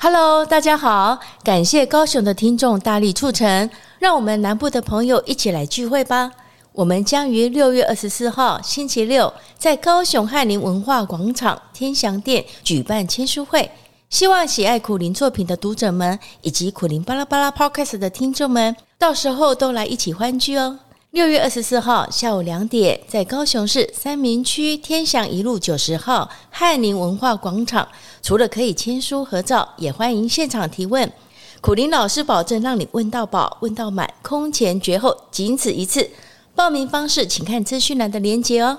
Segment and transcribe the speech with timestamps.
[0.00, 6.30] Hello，大家好，感谢高雄的听众大力促成，让我们南部的朋友一起来聚会吧。
[6.70, 13.68] 我们将于六月二十四号星期六在高雄翰林文化广场天祥店举办签书会，
[14.08, 20.78] 希望喜爱苦苓作品的读者们以及苦苓巴拉巴拉 Podcast 的听众们，到时候都来一起欢聚哦。
[21.10, 27.88] 六月二十四号下午两点，在高雄市三民区天祥一路九十号翰林文化广场，
[28.20, 31.10] 除了可以签书合照，也欢迎现场提问。
[31.62, 36.10] 苦林老师保证让你问到饱、问到满，空前绝后，仅此一次。
[36.54, 38.78] 报名方式，请看资讯栏的链接哦。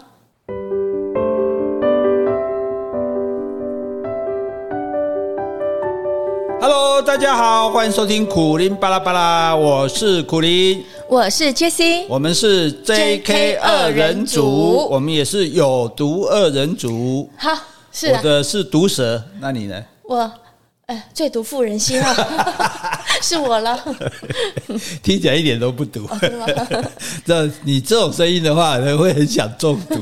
[6.72, 17.28] Hello，大家好，欢迎收听苦林巴拉巴拉，我是苦林，我是 Jessie，我们是 JK 二人组，我们也是有毒二人组。
[17.36, 17.50] 好，
[17.92, 19.84] 是、啊、我的是毒蛇，那你呢？
[20.04, 20.32] 我。
[20.90, 22.16] 哎，最毒妇人心啊，
[23.22, 23.80] 是我了。
[25.04, 26.10] 听起来一点都不毒。
[27.24, 30.02] 这 你这种声音的话，人会很想中毒。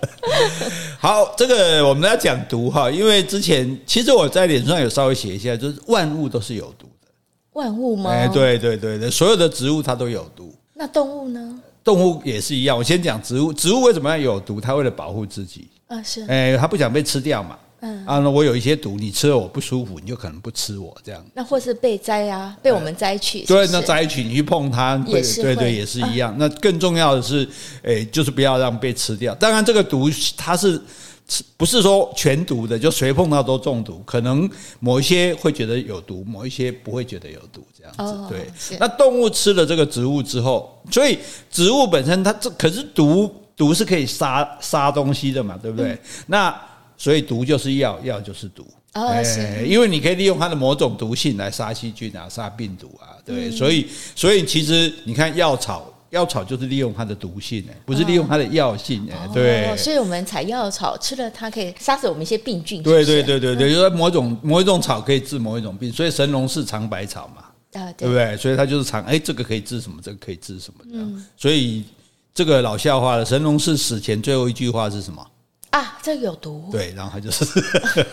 [0.98, 7.08] 好，这个我们要讲毒哈，因为之前其实我在脸上有稍微写一下，就是万物都是有毒的。
[7.52, 8.10] 万物吗？
[8.10, 10.54] 哎，对对对对，所有的植物它都有毒。
[10.72, 11.60] 那动物呢？
[11.84, 12.74] 动物也是一样。
[12.74, 14.58] 我先讲植物，植物为什么要有毒？
[14.58, 15.68] 它为了保护自己。
[15.88, 16.24] 啊，是。
[16.28, 17.58] 哎，它不想被吃掉嘛。
[17.84, 21.22] 嗯啊，那我有一些毒，你吃了我不舒服，你就可能不吃我这样。
[21.34, 23.44] 那或是被摘啊，被我们摘取。
[23.44, 26.32] 对，那摘取你去碰它，对对对，也是一样。
[26.32, 27.46] 啊、那更重要的是，
[27.82, 29.34] 诶，就是不要让被吃掉。
[29.34, 30.80] 当然，这个毒它是
[31.56, 34.02] 不是说全毒的，就谁碰到都中毒。
[34.06, 34.48] 可能
[34.80, 38.02] 某一些会觉得有毒，某一些不会觉得有毒，这样子。
[38.02, 41.18] 哦、对，那动物吃了这个植物之后，所以
[41.50, 45.92] 植物本身它这可是毒，毒是可以杀杀东西的嘛，对不对？
[45.92, 46.62] 嗯、那
[47.04, 48.66] 所以毒就是药，药就是毒。
[48.94, 53.50] 哦，是，因为你可以利用它的某种毒性来杀细菌啊，杀病毒啊，对。
[53.50, 59.76] 所以，所以其实你看药草，药草就是利用它的毒性，哎，不是利用它的药性，哎，对。
[59.76, 62.82] 所以我们采药草吃了它可以杀死我们一些病菌。
[62.82, 67.42] 对对对对对，就是某种某一种草可以治某一种病，所以神农氏尝百草嘛，
[67.78, 68.34] 啊，对不对？
[68.38, 69.98] 所以他就是尝，哎，这个可以治什么？
[70.02, 70.80] 这个可以治什么？
[70.90, 71.22] 嗯。
[71.36, 71.84] 所以
[72.32, 75.22] 这个老笑话了，神农氏死前最后一句话是什么？
[75.74, 76.68] 啊，这个有毒。
[76.70, 77.44] 对，然后他就是，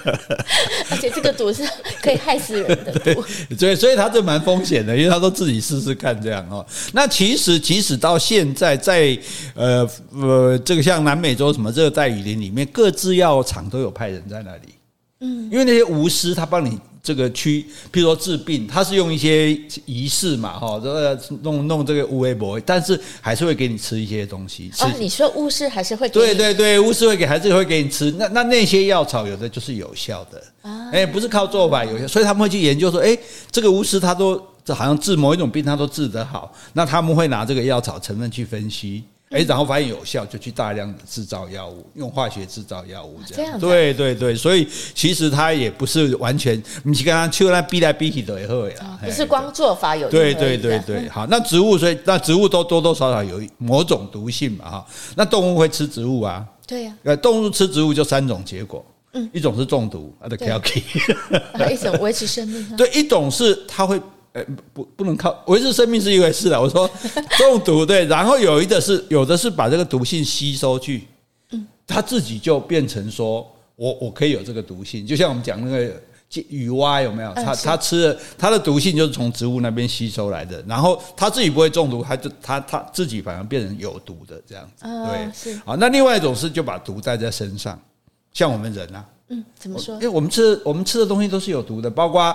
[0.90, 1.64] 而且这个毒是
[2.02, 3.24] 可以害死人的毒。
[3.56, 6.66] 所以，所以他这蛮风险的，因为他都自己试试看这样哦。
[6.94, 9.16] 那其实，即使到现在，在
[9.54, 14.74] 呃呃，这个像南美洲什么热带雨林里面，各制药厂都有派人在那里。
[15.20, 16.80] 嗯，因为那些巫师他帮你。
[17.04, 19.52] 这个区，譬如说治病，他是用一些
[19.86, 24.72] 仪式嘛，哈，这个弄弄这个无为博，但是还是会给你吃一些东西。
[24.80, 26.14] 哦，你说巫师还是会给？
[26.14, 28.12] 对对对，巫师会给，还是会给你吃。
[28.20, 30.44] 那那那些药草有的就是有效的，
[30.92, 33.18] 哎，不是靠做法有效，所以他们会去研究说，哎，
[33.52, 36.54] 这个巫师他都这好像治某一种病，他都治得好。
[36.74, 39.04] 那他们会拿这个药草成分去分析。
[39.32, 43.46] 哎，然后发现有效，就去大量的制造药物，用化学制造药物这样。
[43.46, 50.10] 这样对对对，所以其实它也不是完全，你去跟他去那逼来逼去都也会啊，不是光做法有。
[50.10, 56.46] 对对对对，好，那植物所以那植物都多多少少有某种毒性嘛哈，那动物会吃植物啊？
[56.68, 56.94] 对呀。
[57.04, 60.84] 呃，动物吃植物就三种结果，嗯，一种是中毒，它的 k
[61.56, 62.76] i 一种维持生命。
[62.76, 63.98] 对，一种是它会。
[64.34, 66.60] 哎，不，不能靠维持生命是一回事的。
[66.60, 66.90] 我说
[67.38, 71.06] 中毒对，然后有一个是有的是把这个毒性吸收去，
[71.52, 75.94] 嗯，他自己就变成说我我可以有这个毒性，就像我们讲那个
[76.48, 77.34] 雨蛙有没有？
[77.34, 84.86] 他他吃了他的毒性就是从植物那边吸收来的，然后他自己不会中毒，他就他他自己反而变成有毒的这样子。
[84.86, 85.60] 对，是。
[85.66, 87.78] 啊，那另外一种是就把毒带在身上，
[88.32, 89.96] 像我们人啊，嗯，怎么说？
[89.96, 92.34] 因为我们吃我们吃的东西都是有毒的，包括。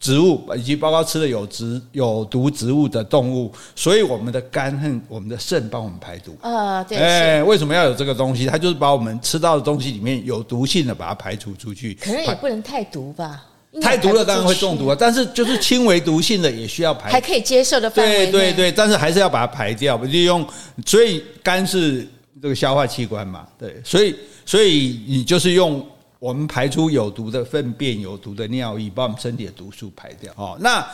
[0.00, 6.34] 植物以及包括吃的有植有毒植物的动物，所以我们的肝和我们的肾帮我们排毒。
[6.40, 6.96] 啊，对。
[6.96, 8.46] 哎，为什么要有这个东西？
[8.46, 11.92] 它就是把我们吃到的东西里面有毒性的，把它排除出去。
[12.00, 13.44] 可能也不能太毒吧？
[13.82, 14.96] 太毒了当然会中毒啊。
[14.98, 18.30] 但是就是轻微毒性的也需要排，还可以接受的范围。
[18.30, 20.42] 对对对，但是还是要把它排掉，利用。
[20.86, 22.08] 所以肝是
[22.40, 24.16] 这个消化器官嘛，对，所以
[24.46, 25.86] 所以你就是用。
[26.20, 30.32] 我们排出有毒的粪便、有毒的尿液，把我们身体的毒素排掉。
[30.36, 30.86] 哦，那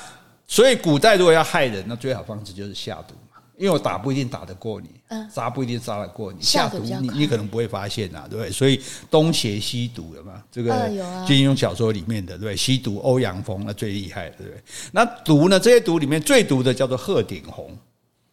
[0.47, 3.43] 所以古代如果要害人，那最好方式就是下毒嘛。
[3.59, 8.53] 因为我打不一定打得过你，嗯杀不一定杀得过你，下毒你你可能不会发现呐，对不对？
[8.53, 8.79] 所以
[9.11, 10.89] 东邪西毒了嘛，这个
[11.27, 12.57] 金庸小说里面的对不对？
[12.57, 14.63] 西毒欧阳锋那最厉害，对不对？
[14.93, 15.59] 那毒呢？
[15.59, 17.77] 这些毒里面最毒的叫做鹤顶红。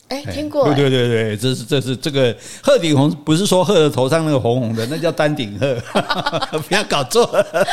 [0.10, 0.66] 哎，听过。
[0.66, 5.76] 对对对对，这是这是这个鹤顶红，不是说鹤的头上那个红红的，那叫丹顶鹤，
[6.68, 7.68] 不要搞错了。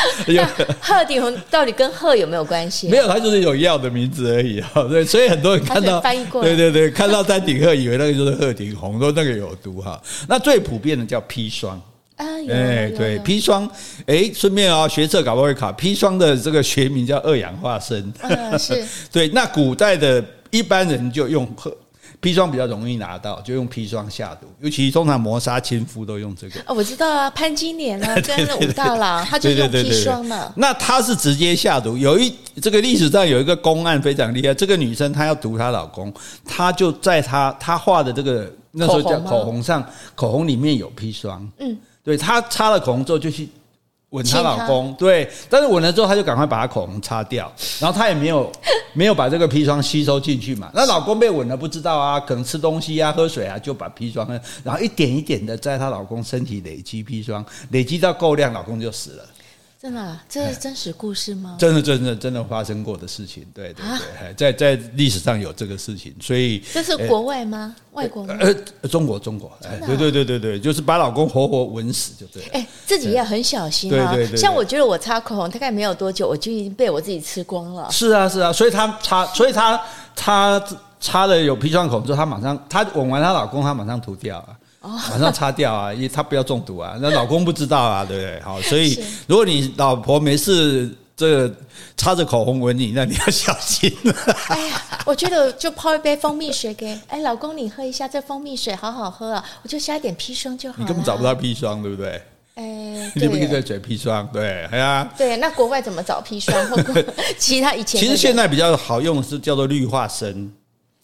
[0.81, 2.89] 鹤顶红到底跟鹤有没有关系？
[2.89, 4.71] 没有，它就是有药的名字而已啊。
[4.89, 10.01] 对，所以很多人看到翻译过，对对对，看到丹顶鹤，以为那个就是鹤顶红，说那个有毒哈。
[10.29, 11.81] 那最普遍的叫砒霜。
[12.17, 13.67] 哎，对，砒霜，
[14.07, 18.13] 哎，顺便啊，学测搞不好会考砒霜的这个学名叫二氧化砷。
[18.21, 18.85] 嗯，是。
[19.11, 21.47] 对，那古代的一般人就用
[22.21, 26.61] 砒霜比较容易拿到，就用砒霜下毒，尤其通常磨砂亲夫都用这个。
[26.67, 30.53] 哦，我知道啊，潘金莲啊， 跟武大郎，他就用砒霜嘛。
[30.57, 32.31] 那他是直接下毒，有一
[32.61, 36.13] 这个历史上有一个公案非常厉害，这个女生她要毒她老公，
[36.45, 39.83] 她就在她她画的这个那时候叫口红上，
[40.15, 41.51] 口红里面有砒霜。
[41.59, 41.77] 嗯。
[42.03, 43.49] 对，她擦了口红之后就去
[44.11, 48.51] 吻她老公，对，但是吻了之后她就赶快把她口红擦掉，然后她也没有
[48.93, 50.71] 没有把这个砒霜吸收进去嘛。
[50.75, 54.29] 那老公被吻了不知道啊，可能吃东西啊、喝水啊，就把砒霜，
[54.65, 59.25] 然后一点一点的在她老公身体累积砒霜，累积到够量，老公就死了。
[59.81, 61.57] 真的、啊，这是真实故事吗？
[61.59, 63.47] 真的，真的，真的发生过的事情。
[63.55, 64.01] 对对对，啊、
[64.37, 67.75] 在在历史上有这个事情，所以这是国外吗？
[67.77, 68.37] 欸、外国吗？
[68.41, 69.51] 呃，中国，中国。
[69.63, 72.49] 哎、啊，对对对对对，就是把老公活活吻死就对了。
[72.53, 74.13] 哎、欸，自己也很小心啊。
[74.13, 74.37] 对对对，对。
[74.39, 77.91] 像我觉得我擦口红大概没有多久，我就已经被我自己吃光了。
[77.91, 79.81] 是啊是啊，所以她擦，所以她
[80.15, 80.63] 擦
[81.01, 84.49] 擦了有砒霜口红之后，她马上她吻完她老公，她马上涂掉啊。
[84.83, 86.97] 马上擦掉啊，因为他不要中毒啊。
[87.03, 88.41] 那老公不知道啊，对不对？
[88.41, 91.55] 好，所以如果你老婆没事，这个
[91.99, 93.93] 擦着口红吻你，那你要小心。
[94.49, 99.45] 哎呀，我觉得就泡一杯蜂蜜水给哎老公你喝一下，这蜂蜜水好好喝啊。
[99.63, 100.83] 我就加一点砒霜就好了。
[100.83, 102.23] 你根本找不到砒霜，对不对？
[102.55, 105.07] 哎， 你不一个嘴砒霜，对，哎呀。
[105.17, 106.55] 对，那国外怎么找砒霜？
[107.39, 110.51] 其他以前其实现在比较好用的是叫做氯化砷。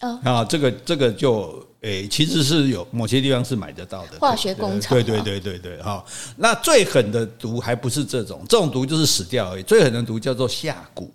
[0.01, 1.65] 哦啊，这个这个就。
[1.83, 4.97] 诶，其实是有某些地方是买得到的，化学工厂。
[4.97, 6.05] 对对对对对，哈。
[6.37, 9.63] 那最狠的毒还不是这种，这种毒就是死掉而已。
[9.63, 11.07] 最狠的毒叫做下蛊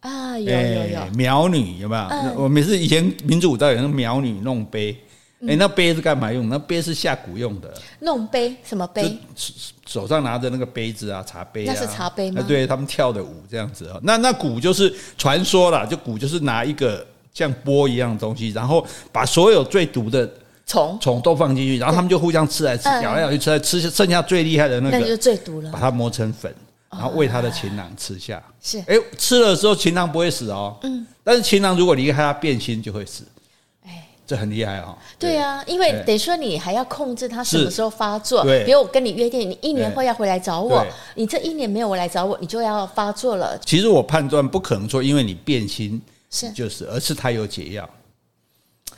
[0.00, 1.00] 啊，有有有。
[1.16, 2.42] 苗女有没有？
[2.42, 4.96] 我每次以前民族舞蹈有那苗女弄杯，
[5.48, 6.48] 诶，那杯是干嘛用？
[6.48, 7.74] 那杯是下蛊用的。
[7.98, 9.18] 弄杯什么杯？
[9.86, 11.74] 手上拿着那个杯子啊，茶杯啊。
[11.74, 12.44] 那是茶杯吗？
[12.46, 13.98] 对他们跳的舞这样子啊。
[14.04, 17.04] 那那蛊就是传说啦，就蛊就是拿一个。
[17.32, 20.28] 像波一样的东西，然后把所有最毒的
[20.66, 25.70] 虫虫都放进去，然后他们就互相吃来吃，咬来咬去吃来吃，剩下最厉害的那个，那就最毒了。
[25.70, 26.52] 把它磨成粉，
[26.90, 28.42] 然后喂他的情郎吃下。
[28.60, 30.76] 是，哎，吃了之后情郎不会死哦。
[30.82, 31.06] 嗯。
[31.24, 33.24] 但是情郎如果离开他变心就会死。
[33.86, 34.96] 哎，这很厉害哦。
[35.18, 38.42] 对啊，因为等于说你还要控制他什么时候发作。
[38.44, 38.64] 对。
[38.64, 40.84] 比如我跟你约定，你一年后要回来找我，
[41.14, 43.58] 你这一年没有回来找我，你就要发作了。
[43.64, 46.00] 其实我判断不可能说，因为你变心。
[46.30, 47.88] 是，就是，而是他有解药。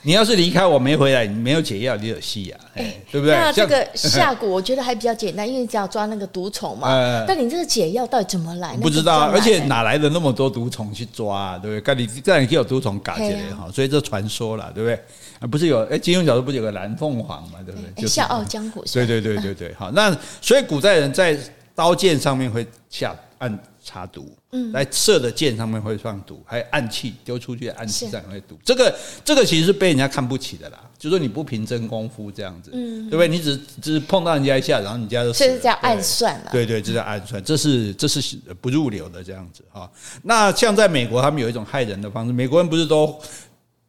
[0.05, 3.33] 你要是离开我没回来，你没有解药，你有戏呀，哎，对不对？
[3.35, 7.23] 那这个下蛊我觉得还比较简单，因为你只要抓那个毒虫嘛。
[7.25, 8.75] 但你这个解药到底怎么来？
[8.77, 11.95] 不知道，而且哪来的那么多毒虫去抓，啊对不对？
[11.95, 15.47] 你这样你可以有毒虫搞起来哈，所以这传说了，对不对？
[15.47, 18.05] 不是有哎，金庸小说不是有个蓝凤凰嘛，对不对？
[18.05, 18.83] 笑傲江湖。
[18.91, 21.37] 对对对对对，好，那所以古代人在
[21.73, 23.57] 刀剑上面会下暗。
[23.83, 28.57] 插毒，嗯，来射的箭上面会放毒，还有暗器丢出去的暗器上面会毒。
[28.63, 33.27] 这个这个其实是被人家看不起的啦，就说你不凭真功夫这样子，嗯，对不对？
[33.27, 36.49] 你只只是碰到人家一下，然后人家就死了，这是叫暗算了。
[36.51, 39.91] 对对，这叫暗算，这是这是不入流的这样子哈。
[40.23, 43.19] 那像在美国，他们有一种害人的方式，美国人不是都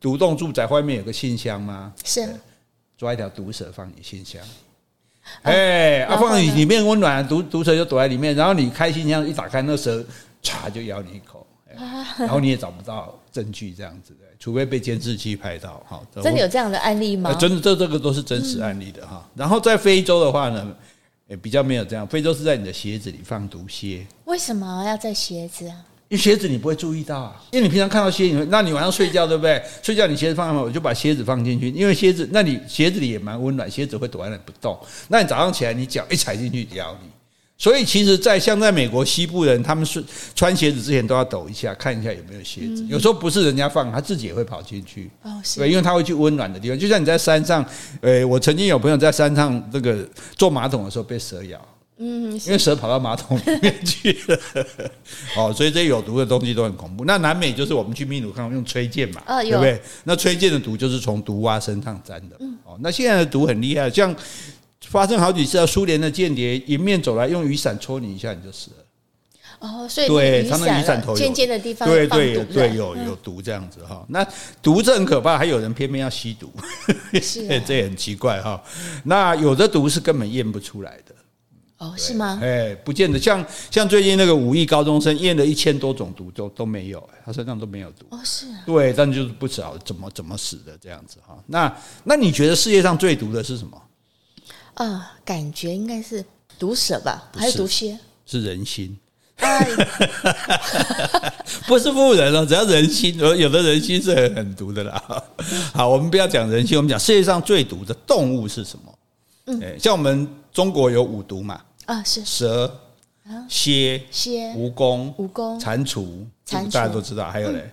[0.01, 1.93] 独栋住宅外面有个信箱吗？
[2.05, 2.29] 是，
[2.99, 4.43] 抓一条毒蛇放你信箱。
[5.43, 10.05] 哎，啊，放在里面温暖，毒毒蛇就躲在里面，然后你开心，这样一打开，那蛇
[10.43, 11.47] 唰就咬你一口，
[12.19, 15.83] 然后你也找不到证据，这样子的，除非被监视器拍到。
[15.89, 17.33] 哈， 真的有这样的案例吗？
[17.35, 19.29] 真的，这这个都是真实案例的哈。
[19.35, 20.77] 然后在非洲的话呢，
[21.27, 24.07] 也比较没有这样，非洲是在你的鞋子里放毒蝎。
[24.27, 25.77] 为什么要在鞋子啊？
[26.15, 29.61] 因为鞋子你不会注意到啊，因为你平常看到鞋，你会，那你晚上睡觉对不对？
[29.83, 34.79] 睡觉你鞋子放上面，我就把鞋子放进去，因为鞋子，那你鞋子里也蛮温暖，鞋子会躲在那里不动。
[35.09, 37.09] 那你早上起来，你脚一踩进去咬你。
[37.59, 40.05] 所以其实，在像在美国西部人，他们是
[40.37, 42.87] 穿鞋子之前都要抖一下，看一下有没有鞋子。
[42.89, 45.11] 有时候不是人家放，他自己也会跑进去。
[45.23, 47.67] 哦，对，因为他会去温暖的地方，就像你在山上，
[48.01, 51.61] 呃，我曾经有朋友在山上这个坐马桶的时候被蛇咬。
[51.97, 54.39] 嗯，因为蛇跑到马桶里面去了，
[55.39, 57.05] 哦，所以这些有毒的东西都很恐怖。
[57.05, 59.81] 那南美就是我们去秘鲁看用吹箭嘛，对不对？
[60.03, 62.37] 那吹箭的毒就是从毒蛙身上沾的。
[62.41, 64.15] 嗯哦，那现在的毒很厉害，像
[64.89, 68.77] 发生好几次，苏联的间谍迎面走来，用雨伞戳你一下，你就死了。
[69.61, 74.05] 哦，所以对，雨常常雨伞头有尖尖的地方对对对，有有毒这样子哈。
[74.09, 74.27] 那
[74.61, 76.53] 毒这很可怕，还有人偏偏要吸毒，
[77.23, 78.61] 是 这也很奇怪哈。
[79.05, 81.15] 那有的毒是根本验不出来的。
[81.79, 82.39] 哦，是吗？
[82.43, 88.07] 哎，不见得，像像最近那个五亿高中生验了一千多种毒都都没有，他身上都没有毒。
[88.11, 88.63] 哦，是啊。
[88.65, 91.37] 对，但就是不知道怎么怎么死的这样子哈。
[91.47, 93.83] 那那你觉得世界上最毒的是什么？
[94.75, 96.25] 啊，感觉应该是
[96.59, 97.99] 毒蛇吧，是还是毒蝎？
[98.25, 98.97] 是人心。
[99.39, 99.67] 哎，
[101.67, 105.25] 不是富人哦，只要人心，有的人心是很很毒的啦。
[105.73, 108.94] 好，我们不要讲人心，我们讲世界上最毒的动物是什么？
[109.47, 111.61] 嗯，像我们中国有五毒嘛。
[111.87, 112.81] 啊，是蛇、
[113.49, 116.07] 蝎、蝎、蜈蚣、蜈蚣、蟾蜍，
[116.47, 117.31] 大家都知道。
[117.31, 117.71] 还有嘞，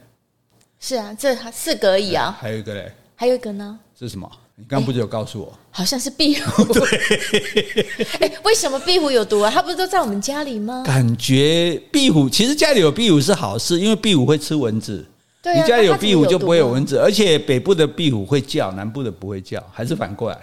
[0.79, 2.37] 是啊，这四个而已啊。
[2.39, 3.79] 还有一个嘞，还有一个呢？
[3.97, 4.29] 是什么？
[4.55, 5.57] 你刚刚不是有告诉我？
[5.71, 6.65] 好像是壁虎。
[6.73, 7.95] 对。
[8.19, 9.49] 哎，为什么壁虎有毒啊？
[9.49, 10.83] 它不是都在我们家里吗？
[10.85, 15.05] 感觉壁虎其实家里有壁虎是好事，因为壁虎会吃蚊子。
[15.41, 15.61] 对啊。
[15.61, 20.37] 你家里有壁虎就不会有蚊子，而且北部的壁虎会叫，南部的不会叫，还是反过来？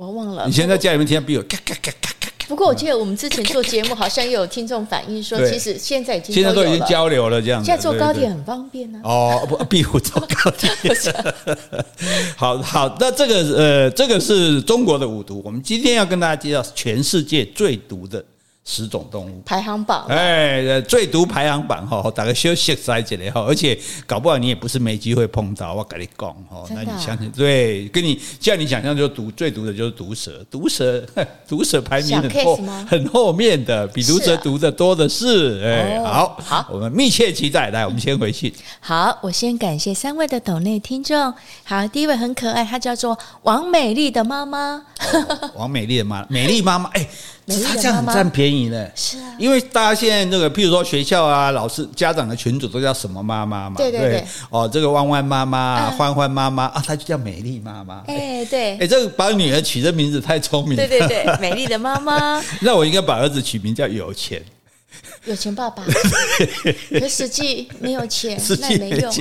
[0.00, 0.46] 我忘了。
[0.46, 2.30] 你现在家里面听到壁虎咔咔咔咔咔。
[2.48, 7.66] 不过我记得我们之前做节目，好像也有听众反映说，其实现在已经现在都已经交流了，这样子。
[7.66, 8.98] 现在坐高铁很方便呢。
[9.04, 10.70] 哦，不，必虎坐高铁。
[12.34, 15.42] 好好，那这个呃，这个是中国的五毒。
[15.44, 18.24] 我们今天要跟大家介绍全世界最毒的
[18.70, 27.28] 十种动物排行榜，哎，最毒排行榜哈，大概休息塞起来哈，而且搞不好你也不是没机会碰到，我跟你讲哈，那你相信？
[27.32, 31.04] 对，跟你像你想象，就毒最毒的就是毒蛇，毒蛇，
[31.48, 32.56] 毒蛇排名很后
[32.88, 35.60] 很后面的，比毒蛇毒的多的是。
[35.64, 37.70] 哎，好，好，我们密切期待。
[37.70, 38.54] 来，我们先回去。
[38.78, 41.34] 好，我先感谢三位的抖内听众。
[41.64, 44.82] 好，第一位很可爱，她叫做王美丽的妈妈。
[45.56, 47.08] 王美丽的妈，美丽妈妈，哎。
[47.58, 64.42] 他这样很占便宜呢，是啊，因为大家现在那个，譬如说学校啊、老师、家长的群组都叫什么妈妈嘛，对对对，哦，这个弯弯妈妈、欢欢妈妈啊，她就叫美丽妈妈，哎，对，哎，这个把女儿取这名字太聪明了，对对对，美丽的妈妈， 那我应该把儿子取名叫有钱，
[65.24, 65.82] 有钱爸爸，
[66.98, 69.12] 可实际没有钱，那也没用。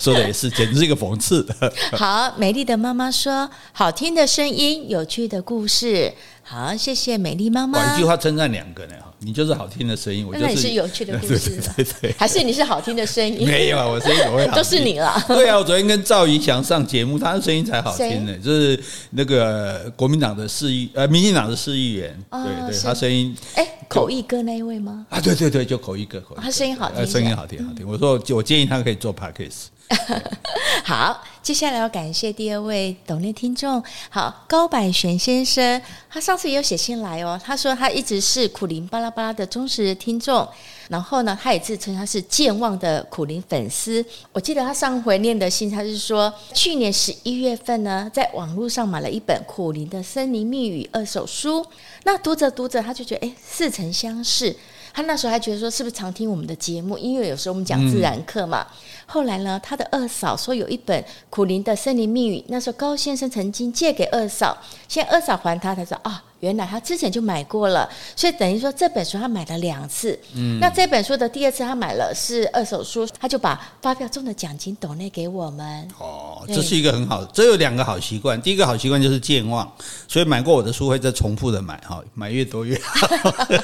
[0.00, 1.46] 说的也是，简直是一个讽刺。
[1.96, 6.12] 好，美丽的妈妈说：“好听的声音，有趣的故事。”
[6.50, 7.94] 好，谢谢美丽妈妈。
[7.94, 13.46] 一句话称赞两个呢，你就是好听的声音，我就是，那你是有趣的故事， 对对对，还是你是好听的声音？
[13.46, 14.56] 没有啊，我声音怎么会好听？
[14.56, 15.22] 都是你了。
[15.28, 18.34] 对啊，我昨天跟赵怡翔上节目，他的声音才好听呢。
[18.38, 25.04] 就是那个国民党的市议，呃，民进党的市议员，对对，他声音，哎，口译哥那一位吗？
[25.10, 27.86] 啊，对对对，就口译哥，口他声音好听，声音好听好听。
[27.86, 29.66] 我说，我建议他可以做 Podcast。
[30.84, 35.80] 好，接下来要感谢第二位抖内听众，好，高百玄先生，
[36.10, 40.46] 他上次也有写信来哦，他说他一直是苦灵巴拉巴拉的忠实听众，
[40.88, 44.04] 然后呢，他也自称他是健忘的苦灵粉丝。
[44.32, 51.64] 我记得他上回念的信，他是说去年十一月份呢，在网络上买了一本苦灵的森林密语二手书，
[52.04, 54.54] 那读着读着，他就觉得哎，似曾相识。
[54.98, 56.98] 他那时候还觉得说，是不是常听我们的节目？
[56.98, 58.66] 因为有时候我们讲自然课嘛。
[58.68, 58.74] 嗯
[59.10, 64.54] 后来呢，他的二嫂说有一本苦林的森林密语，那时候高先生曾经借给二嫂，
[64.86, 66.22] 现在二嫂还他，他说啊。
[66.40, 70.16] 原来他之前就买过了，所以等于说这本书他买了两次。
[70.36, 75.88] 嗯，那这本书的第二次他买了是二手书，他就把发票中的奖金抖内给我们。
[75.98, 78.40] 哦，这是一个很好，这有两个好习惯。
[78.40, 79.70] 第一个好习惯就是健忘，
[80.08, 83.06] 所以买过我的书会再重复的买哈，买越多越好。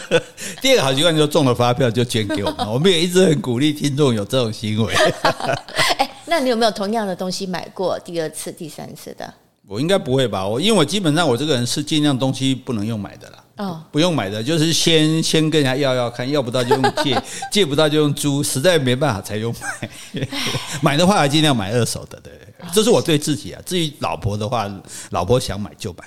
[0.62, 4.95] 第二个好习惯就是中了发票就捐给我们，我们也一直很鼓励听众有这种行为。
[5.99, 9.33] 哎，那你有没有同样的东西买过第二次、第三次的？
[9.67, 10.47] 我应该不会吧？
[10.47, 13.38] 我因为我基本上我这个人是尽量东西不能用买的啦。
[13.57, 17.23] 哦，不用买的，就是先先跟人家要要看，要不到就用借，
[17.53, 19.88] 借不到就用租，实在没办法才用买。
[20.83, 22.33] 买的话还尽量买二手的，对，
[22.73, 23.61] 这是我对自己啊。
[23.65, 24.71] 至于老婆的话，
[25.11, 26.05] 老婆想买就买。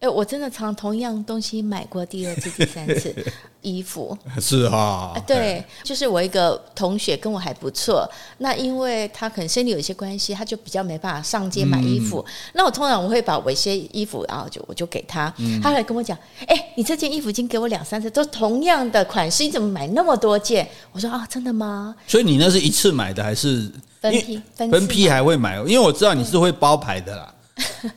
[0.00, 3.14] 哎，我真的常同样东西买过第二次、第三次
[3.60, 12.24] 衣服，是哈、哦，对，就是我一个同学跟我还不错，那因为他可能身体有一些关系，他就比较没办法上街买衣服。
[12.26, 16.16] 嗯、那我通常我会把我一些衣服，然后就我就给他，嗯、他来跟我讲，
[16.46, 20.66] 哎，你这件衣服已经给我两三次，都同样的款式，你怎么买那么多件？
[20.92, 21.94] 我说啊，真的吗？
[22.06, 24.42] 所以你那是一次买的还是分批？
[24.56, 25.56] 分批还会买？
[25.58, 27.34] 因为我知道你是会包牌的啦。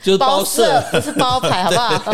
[0.01, 2.13] 就是包色，不是包牌， 好不好？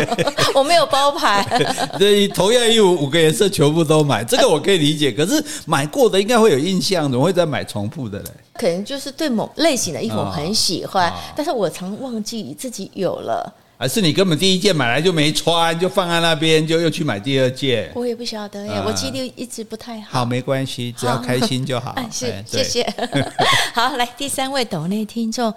[0.54, 1.44] 我没有包牌。
[1.98, 5.10] 对，同样衣服五个颜色全部都买，这个我可以理解。
[5.10, 8.30] 可是买过的应该会有印象，怎么会再买重复的嘞？
[8.54, 13.52] 可能就是对某类型的衣服很喜欢，但是我常忘记自己有了。
[13.80, 17.90] 还是你根本第一件买来就没穿，就放在那边，就又去买第二件？
[17.94, 20.18] 我也不晓得耶，嗯、我记忆力一直不太好。
[20.18, 21.92] 好，没关系，只要开心就好。
[21.96, 22.94] 好是，谢谢。
[23.72, 25.50] 好，来第三位抖内听众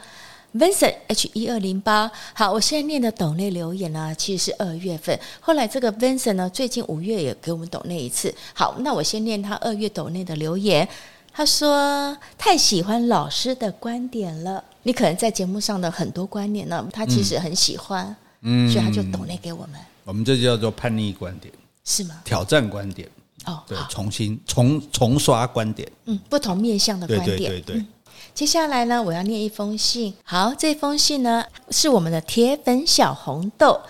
[0.56, 2.10] Vincent H 一二零八。
[2.34, 5.20] 好，我现在念的抖内留言呢，其实是二月份。
[5.42, 8.34] 后来这个 Vincent 呢，最近五月也给我们抖内一次。
[8.53, 10.88] 好，那我先念他二月抖内的留言。
[11.34, 14.63] 他说太喜欢老师的观点了。
[14.84, 19.80] 你可能在节目上的很多观念呢，他其实很喜欢，嗯，所以他就抖内给我们。
[20.04, 22.22] 我们这就叫做叛逆观点，是吗？
[22.24, 23.10] 挑战观点。
[23.46, 27.88] 哦，对，重新重重刷观点，嗯，不同面向的观点，对对对对、嗯。
[28.34, 30.13] 接下来呢，我要念一封信。
[30.24, 33.82] 好，这封信呢是我们的铁粉小红豆，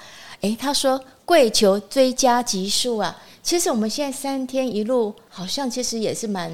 [0.41, 3.15] 诶，他说跪求追加集数啊。
[3.41, 6.49] 其实我们现在三天一路，好像其实也是蛮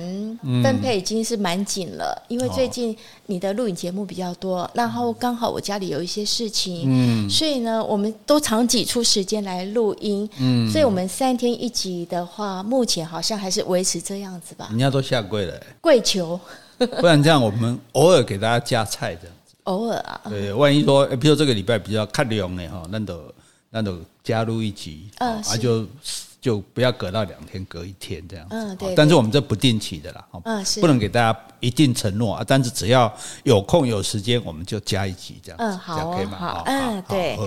[0.64, 2.20] 分配，已经是蛮紧了。
[2.28, 2.98] 因为最近
[3.28, 14.66] 你的录影节目比较多，然后刚好我家里有一些事情，嗯，所以呢，我们都常挤出时间来录音，嗯，所以我们三天一集的话，目前好像还是维持这样子吧。
[14.72, 16.40] 人家都下跪了，跪求，
[17.00, 23.22] 不然这样我们偶尔给大家加菜这样子，偶尔啊，对，万一说，比如这个礼拜比较看量的哈，那都
[23.70, 25.86] 那种加入一集，嗯，啊就。
[26.42, 28.56] 就不要隔到两天，隔一天这样子。
[28.56, 28.96] 嗯，对。
[28.96, 32.46] 但是我们这不定期的啦，嗯，是，不能给大家一定承诺啊。
[32.48, 35.58] 但是只要有空有时间，我们就加一集这样。
[35.60, 36.38] 嗯，好，这样可以吗？
[36.40, 37.38] 好，嗯，对。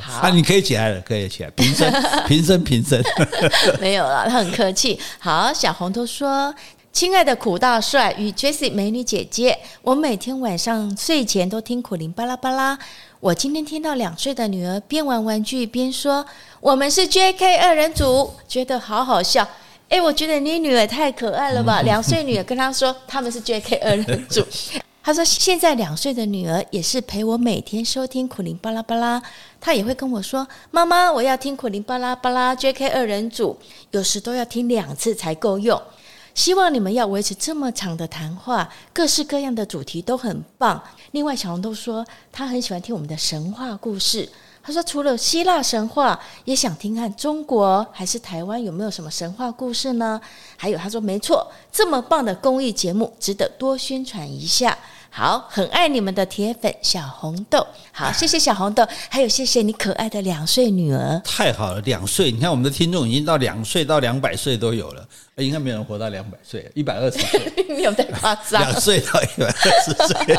[0.00, 1.92] 好，啊，你可以起来了，可以起来，平身，
[2.28, 3.02] 平身，平身。
[3.82, 4.96] 没有了，他很客气。
[5.18, 6.54] 好，小红都说
[6.92, 12.78] ：“亲爱的苦大帅与 Jessie 美女姐姐，我每天晚上睡前都听苦灵巴拉巴拉。
[13.26, 16.24] 我今天听到两岁的女儿边玩玩具边说。”
[16.62, 19.44] 我们是 JK 二人组，觉得好好笑。
[19.88, 21.82] 哎，我觉得你女儿太可爱了吧？
[21.82, 24.46] 两岁女儿跟她说他们是 JK 二人组。
[25.02, 29.20] 她说现在两岁的女儿也是陪我每天收听苦灵巴拉巴拉，
[29.60, 33.58] 她也会跟我说：“妈妈，我要听苦灵巴拉巴拉 JK 二人组。”
[33.90, 35.80] 有时都要听两次才够用。
[36.36, 40.80] 希望你们要维持这么长的谈话，各式各样的主题都很棒。
[41.12, 44.28] 另外，小红都说她很喜欢听我们的神话故事。
[44.62, 50.20] 他说：“除了希腊神话，也想听看中国还是台湾有没有什么神话故事呢？
[50.56, 54.76] 还有，他说没错，这么棒的公益节目值得多宣传一下。
[55.08, 57.64] 好，很爱你们的铁粉小红豆。
[57.92, 61.22] 好，谢谢小红豆，还有谢谢你可爱的两岁女儿。
[61.24, 62.32] 太好了，两岁！
[62.32, 65.08] 你看我们的听众已经到两岁到两百岁都有了。
[65.42, 68.62] 应该没有人活到两百岁，一百二十岁， 没有太夸张。
[68.62, 70.34] 两岁到一百二十岁。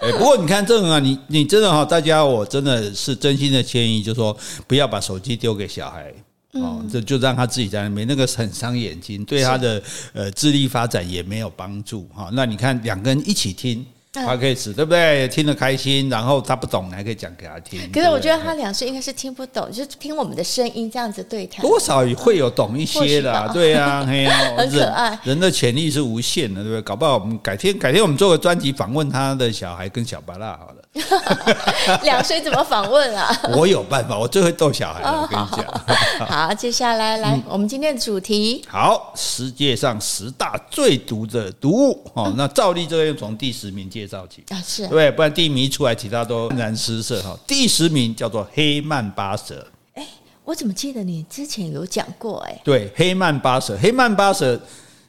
[0.00, 4.34] 哎，不过你看这种啊，你你真的哈，大家我真的是真心的建议，就是说
[4.66, 6.10] 不要把手机丢给小孩
[6.52, 9.82] 哦，这就让他自己在那边，那个很伤眼睛，对他的
[10.14, 12.30] 呃智力发展也没有帮助哈。
[12.32, 13.84] 那你看两个人一起听。
[14.22, 15.26] 他可以死，对不对？
[15.28, 17.80] 听得开心，然后他不懂，你还可以讲给他听。
[17.92, 21.60] 可是我觉得他两岁应该是听不懂，就是听我们的声音这样子对他。
[21.62, 25.18] 多少也会有懂一些的，对呀，嘿呀， 很可爱。
[25.24, 26.82] 人的潜力是无限的，对不对？
[26.82, 30.83] 搞不好我们改天改天我们做个专辑访问他的小孩跟小白蜡好了。
[32.04, 33.36] 两岁怎么访问啊？
[33.56, 35.22] 我有办法，我最会逗小孩了。
[35.22, 36.26] 我跟你讲。
[36.26, 38.64] 好，接下来来我们今天的主题。
[38.68, 42.10] 好，世界上十大最毒的毒物。
[42.14, 47.36] 哦，那照例这个要从第十名介绍起啊，是对，不然第一名一出来，其他都黯然失色哈。
[47.46, 49.66] 第十名叫做黑曼巴蛇。
[49.94, 50.06] 哎，
[50.44, 52.38] 我怎么记得你之前有讲过？
[52.46, 54.60] 哎，对，黑曼巴蛇，黑曼巴蛇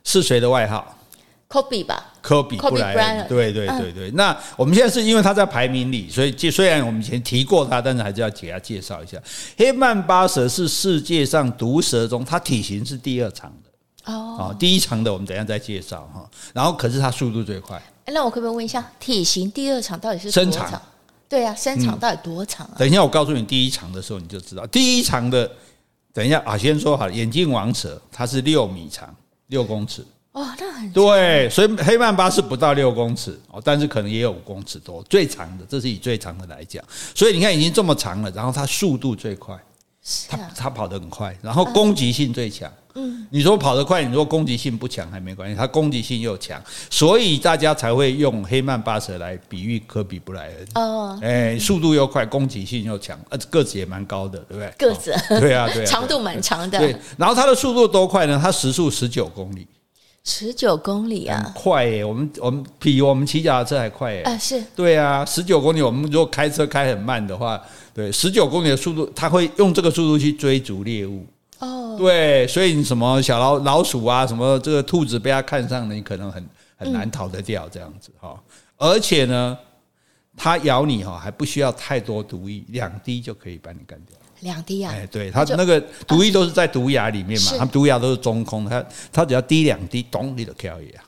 [0.04, 0.95] 是谁的外号？
[1.56, 4.12] 科比吧，科比布莱恩，对对对对。
[4.12, 9.18] 那我们现在是因为他在排名里，所以虽然我们以前提过他，但是还是要给他介绍一下。
[9.58, 14.54] 黑曼巴蛇是世界上毒蛇中，它体型是第二长的哦。
[14.60, 16.30] 第一长的我们等一下再介绍哈。
[16.54, 17.82] 然后可是它速度最快。
[18.08, 20.52] 那我可不可以问一下，体型第二长到底是多长？
[20.52, 20.82] 身长？
[21.30, 22.76] 对啊，身长到底多长啊？
[22.78, 24.68] 等一下我告诉你第一长的时候你就知道。
[24.68, 25.50] 第一长的，
[26.12, 29.16] 等一下啊，先说好，眼镜王蛇它是六米长，
[29.48, 30.06] 六公尺。
[30.36, 36.84] 哦，那很对，所以黑曼巴是不到六公尺哦，但是可能也有五公尺多，最长的，这是以最长的来讲。
[37.16, 39.58] 所以你看，已经这么长了，然后它速度最快，
[40.28, 42.70] 它它跑得很快，然后攻击性最强。
[42.96, 50.68] 嗯，你说跑得快，你说攻击性不强还没关系，它攻击性又强，所以大家才会用黑曼巴蛇来比喻科比布莱恩。
[50.76, 54.74] 哦，哎，速度又快，攻击性又强，呃，个子也蛮高的，对不对？
[54.78, 56.78] 个子，对啊，对啊， 长度蛮长的。
[56.78, 58.38] 对，然后它的速度多快呢？
[58.44, 59.66] 它时速十九公里。
[60.26, 62.04] 十九公里啊，快耶！
[62.04, 64.22] 我们我们比我们骑脚踏车还快耶！
[64.24, 67.62] 啊，是对啊，十九公里，我们如果开车开很慢的话，
[67.94, 71.24] 对，十九公里的速度，它会用这个速度去追逐猎物。
[71.60, 76.44] 哦，对，所以你什么小老老鼠啊，什么这个兔子被它看上了，你可能很
[76.76, 78.36] 很难逃得掉这样子哈。
[78.78, 79.56] 而且呢，
[80.36, 84.18] 它咬你哈还不需要太多毒液，两滴就可以把你干掉。
[84.42, 84.92] 两滴啊？
[84.94, 91.04] 哎，对，它那个毒液都是在毒牙里面嘛，它们毒牙都是中空，它它只要滴两滴，咚，你就可以啊。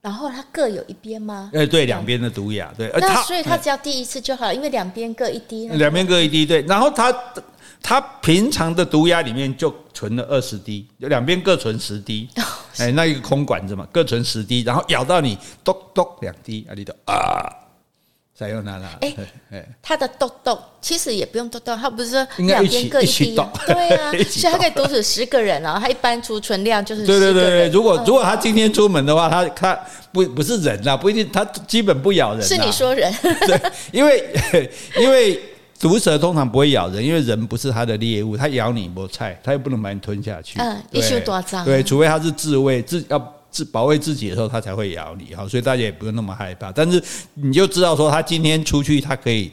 [0.00, 1.50] 然后它各有一边吗？
[1.52, 2.90] 哎，对，两边的毒牙，对。
[2.98, 5.68] 那所以它只要滴一次就好了，因为两边各一滴。
[5.68, 6.62] 两边各一滴，对。
[6.62, 7.12] 然后它
[7.82, 12.28] 它平常的毒牙里面就存了二十滴，就两边各存十滴。
[12.78, 17.50] 哎，那一个空管子嘛，各存十滴，然后咬到你，咚咚两滴，啊，你都啊。
[18.38, 18.88] 再用它了。
[19.00, 19.12] 哎
[19.50, 23.34] 哎，它的豆豆其实也不用豆豆，它不是说两边各一滴，
[23.66, 25.76] 对啊， 所以它可以毒死十个人啊。
[25.82, 27.68] 它一般储存量就是对对对对。
[27.70, 29.76] 如果如果他今天出门的话，他他
[30.12, 32.46] 不不是人呐，不一定，他基本不咬人。
[32.46, 33.12] 是你说人？
[33.20, 34.24] 对，因为
[35.00, 35.40] 因为
[35.80, 40.60] 毒蛇通常不会咬人，因为人不是它的猎物，它咬你没菜，它又不能把你吞下去。
[40.60, 41.64] 嗯，一宿多脏。
[41.64, 43.34] 对，除非它是自卫自要。
[43.58, 46.70] 自保卫自己的时候，它才会咬你哈，所以大家也不用那么害怕。
[46.70, 47.02] 但是
[47.34, 49.50] 你就知道说，它今天出去，它可以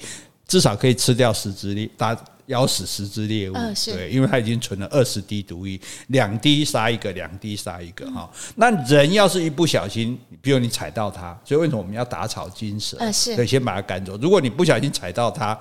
[0.47, 2.15] 至少可以吃掉十只猎，打
[2.45, 3.55] 咬死十只猎物。
[3.85, 8.29] 对，因为它已经存了二十滴毒液，两滴杀一个，两滴杀一个哈。
[8.57, 12.97] 那人要是一不小心，比如你踩到它，所以为什么我们要打草惊蛇？
[12.99, 14.15] 嗯，是对，先把它赶走。
[14.21, 15.57] 如果你不小心踩到它，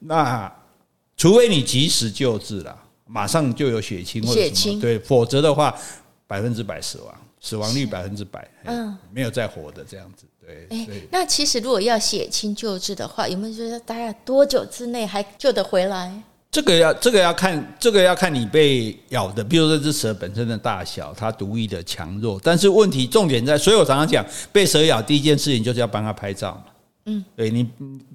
[0.00, 0.52] 那
[1.16, 2.76] 除非你及时救治了，
[3.06, 5.72] 马上就有血清或者什么，对，否则的话
[6.26, 7.14] 百分之百死亡。
[7.44, 10.66] 死亡率百分之百，嗯，没有再活的这样子，对。
[10.70, 16.10] 哎，那其实如果要血清救治的话，有没有说大概多久之内还救得回来？
[16.50, 22.40] 这个要这个要看，这个要看你被咬的，比如说这只蛇本身的大小，它毒液的强弱。
[22.42, 26.72] 但是问题重点在，所以我常常讲，被蛇咬第一件事情就是要帮它拍照嘛。
[27.06, 27.68] 嗯，对你，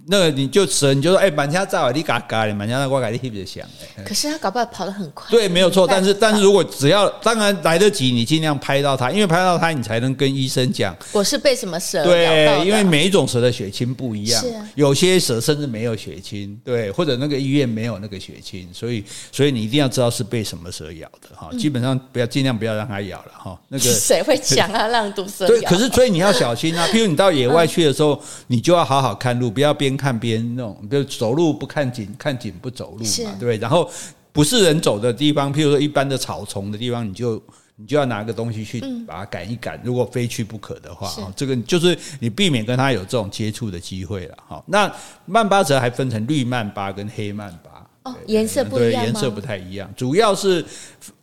[0.08, 3.64] 那个你就蛇，你就说，哎，满家照你嘎嘎的，满家那瓜嘎你特别响。
[4.04, 5.28] 可是他搞不好跑得很快。
[5.30, 5.86] 对，没有错。
[5.86, 12.16] 但是，但是如果只要当然来得及，你尽量拍到他，因为拍到他，你才能跟医生讲我是被什么蛇咬的。
[12.16, 21.52] 对，因为每一种蛇的血清不一样，有些蛇甚至没有血清，对，或者那个医院没有那个血清，所以，所以你一定要知道是被什么蛇咬的哈。
[21.60, 23.56] 基本上不要尽量不要让它咬了哈。
[23.68, 24.88] 那个 谁会讲啊？
[24.88, 25.50] 让毒蛇咬？
[25.50, 26.88] 对， 可是所以你要小心啊。
[26.88, 28.79] 譬如你到野外去的时候，你就要。
[28.80, 30.76] 要好好看路，不要边看边弄。
[30.90, 33.58] 就走路不看景，看景不走路嘛，对不对。
[33.58, 33.90] 然后
[34.32, 37.42] 不是人走的地方，譬如说一般的草丛的地方，你就
[37.76, 39.80] 你就要拿个东西去把它赶一赶。
[39.84, 44.38] 如果非去不可的话，这个就是你避免跟它有这种接触的机会了。
[44.48, 44.92] 哈，那
[45.26, 49.92] 曼巴蛇还分成绿曼巴跟黑曼巴，哦，颜色不一样，颜色不太一样。
[49.96, 50.66] 主要是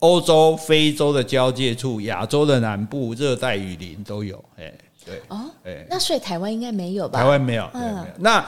[0.01, 4.45] 欧洲、非洲的交界处，亚洲的南部热带雨林都有。
[4.59, 4.73] 哎。
[5.07, 7.21] 对哦，哎，那所以台湾应该没有吧？
[7.21, 8.07] 台湾没有，没有。
[8.19, 8.45] 那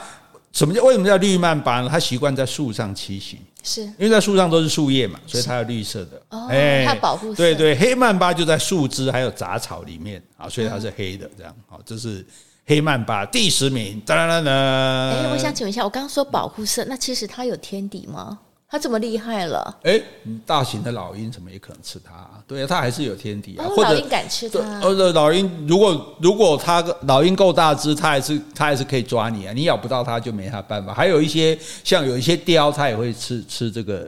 [0.51, 1.87] 什么叫为什么叫绿曼巴呢？
[1.89, 6.21] 它习惯在树上栖息，是因为在树上都是树叶嘛，所以它有绿色的。
[6.29, 7.35] 哦，哎，它保护色。
[7.35, 11.29] 对对，黑曼巴就在树枝还有杂草里面啊，所以它是黑的。
[11.37, 12.25] 这样，好，这是
[12.65, 14.01] 黑曼巴第十名。
[14.05, 14.53] 当当当。
[14.53, 18.39] 哎，我想请问一下，我刚刚说保护色，那其实它有天敌吗？
[18.71, 19.79] 它这么厉害了？
[19.81, 19.99] 哎，
[20.45, 22.29] 大型的老鹰怎么也可能吃它？
[22.47, 23.65] 对啊，它还是有天敌啊。
[23.67, 24.59] 或者老鹰敢吃它？
[24.81, 29.53] 呃，老鹰如果如果它老鹰够大只，它还是它还是可以抓你啊。
[29.53, 30.93] 你咬不到它就没它办法。
[30.93, 34.07] 还有一些像有一些雕，它也会吃吃这个，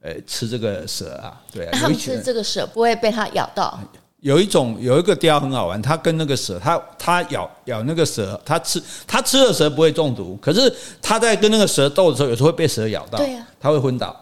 [0.00, 1.38] 呃，吃这个蛇啊。
[1.52, 3.78] 对啊，它们吃这个蛇不会被它咬到。
[4.20, 14.14] 有一种有一个雕很好玩，它跟那个蛇，它它咬咬那个蛇，它吃它吃了蛇不会中毒，可是它在跟那个蛇斗的时候，有时候会被蛇咬到，对啊，它会昏倒，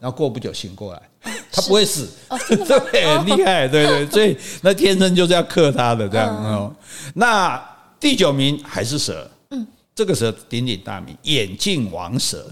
[0.00, 1.02] 然后过不久醒过来，
[1.52, 2.08] 它不会死，
[2.90, 6.74] 对，很厉害，对对， 所以那天生就是要克它的这样哦。
[7.14, 7.62] 那
[8.00, 12.44] 第九名还是蛇，嗯，这个蛇鼎鼎大名，眼镜王蛇。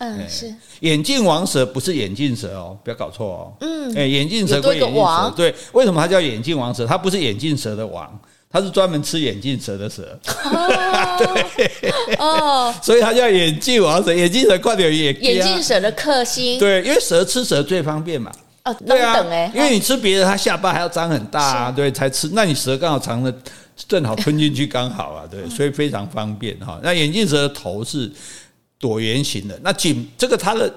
[0.00, 3.52] 嗯，是眼镜王蛇不是眼镜蛇哦，不要搞错哦。
[3.60, 6.86] 嗯，哎，眼镜蛇归眼镜蛇，对，为什么它叫眼镜王蛇？
[6.86, 8.18] 它不是眼镜蛇的王，
[8.50, 10.18] 它是专门吃眼镜蛇的蛇。
[10.44, 14.14] 哦， 对，哦，所以它叫眼镜王蛇。
[14.14, 16.58] 眼镜蛇快点眼眼镜蛇的克星。
[16.58, 18.32] 对，因为蛇吃蛇最方便嘛。
[18.64, 19.22] 哦，对啊，
[19.54, 22.30] 因为你吃别的，它下巴还要张很大啊，对，才吃。
[22.32, 23.30] 那你蛇刚好长的
[23.86, 26.80] 正好吞进去刚好啊，对，所以非常方便哈。
[26.82, 28.10] 那眼镜蛇的头是。
[28.80, 30.72] 椭圆形的，那颈这个它的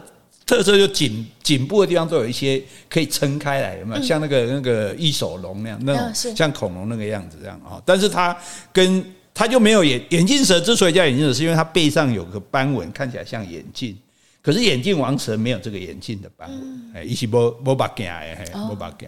[0.46, 4.02] 特色就颈颈部的地方都有一些可以撑开来，有没有？
[4.02, 7.82] 嗯、像那个那个翼手龙那样，那种像恐龙那个样子这样啊。
[7.86, 8.38] 但是它
[8.74, 13.98] 跟它就没有眼眼镜蛇之所以叫眼镜蛇，是因为它背上有个斑纹，看起来像眼镜。
[14.42, 19.08] 可是眼镜王蛇没有这个眼镜的斑纹，哎、嗯，一起摸摸把镜哎，摸把镜。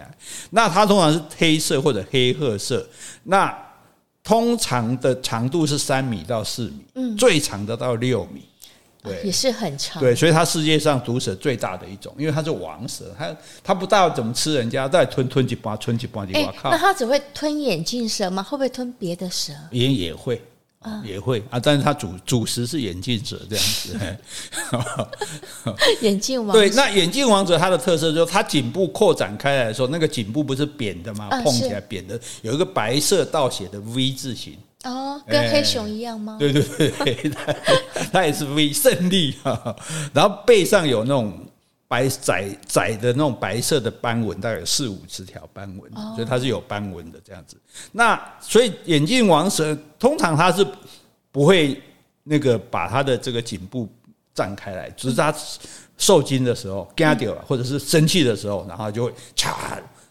[0.51, 2.87] 那它通常是黑色或者黑褐色。
[3.23, 3.53] 那
[4.23, 8.41] 通常的长度是三米到四米，嗯，最长的到六米。
[9.05, 10.01] 对，也是很长。
[10.01, 16.71] 对，所以它世界上毒蛇最大的一种，因为它是王蛇，它它不大怎么吃人家，再吞吞几把，吞几把，几把靠。
[16.71, 18.43] 那它只会吞眼镜蛇吗？
[18.43, 19.53] 会不会吞别的蛇？
[19.71, 20.41] 也也会，
[21.03, 23.97] 也会啊，但是它主主食是眼镜蛇这样子。
[26.01, 31.29] 眼镜王对，那眼镜王者它的特色就是它颈部扩展开来的时候，那个颈部不是扁的吗？
[31.43, 34.55] 碰起来扁的，有一个白色倒写的 V 字形。
[34.83, 36.37] 哦，跟黑熊一样吗？
[36.39, 37.31] 对对对，
[38.11, 39.75] 它也是 V 胜利哈。
[40.13, 41.33] 然后背上有那种
[41.87, 47.55] 白窄窄的那种白色的斑纹，大概有四五十条斑纹，所以它是有斑纹的这样子。
[47.91, 50.65] 那所以眼镜王蛇通常它是
[51.31, 51.81] 不会
[52.23, 53.87] 那个把它的这个颈部
[54.33, 55.33] 展开来，只是它
[55.97, 59.53] 受惊的时候惊掉了，或者是生气的时候，然后就会嚓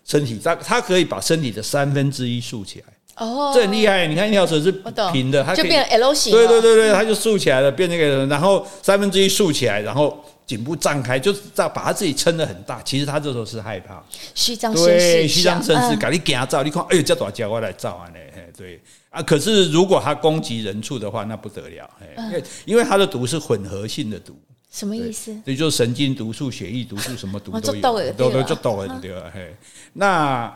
[0.04, 2.86] 身体，它它可以把身体的三分之一竖起来。
[3.16, 4.08] 哦，这很厉害！
[4.08, 4.72] 你看一条蛇是
[5.12, 6.32] 平的，它就变 L 型。
[6.32, 12.82] 对对对对，它就竖起来了，变那个，然后三分之一竖起来，然后颈部张开，就是在把它自己撑得很大。
[12.82, 14.02] 其实它这时候是害怕，
[14.34, 16.64] 虚张声势，虚张声势，赶紧给他照。
[16.64, 18.08] 你看，哎呦，这大家我来照啊！
[18.08, 18.18] 呢，
[18.58, 19.22] 对啊。
[19.22, 24.36] 可是如果它攻击人畜的话，那不得了，因为因为它的毒是混合性的毒。
[24.72, 25.32] 什么意思？
[25.44, 29.30] 也就是神经毒素、血液毒素，什么毒都有，都都就都很对吧？
[29.32, 29.54] 嘿，
[29.92, 30.52] 那。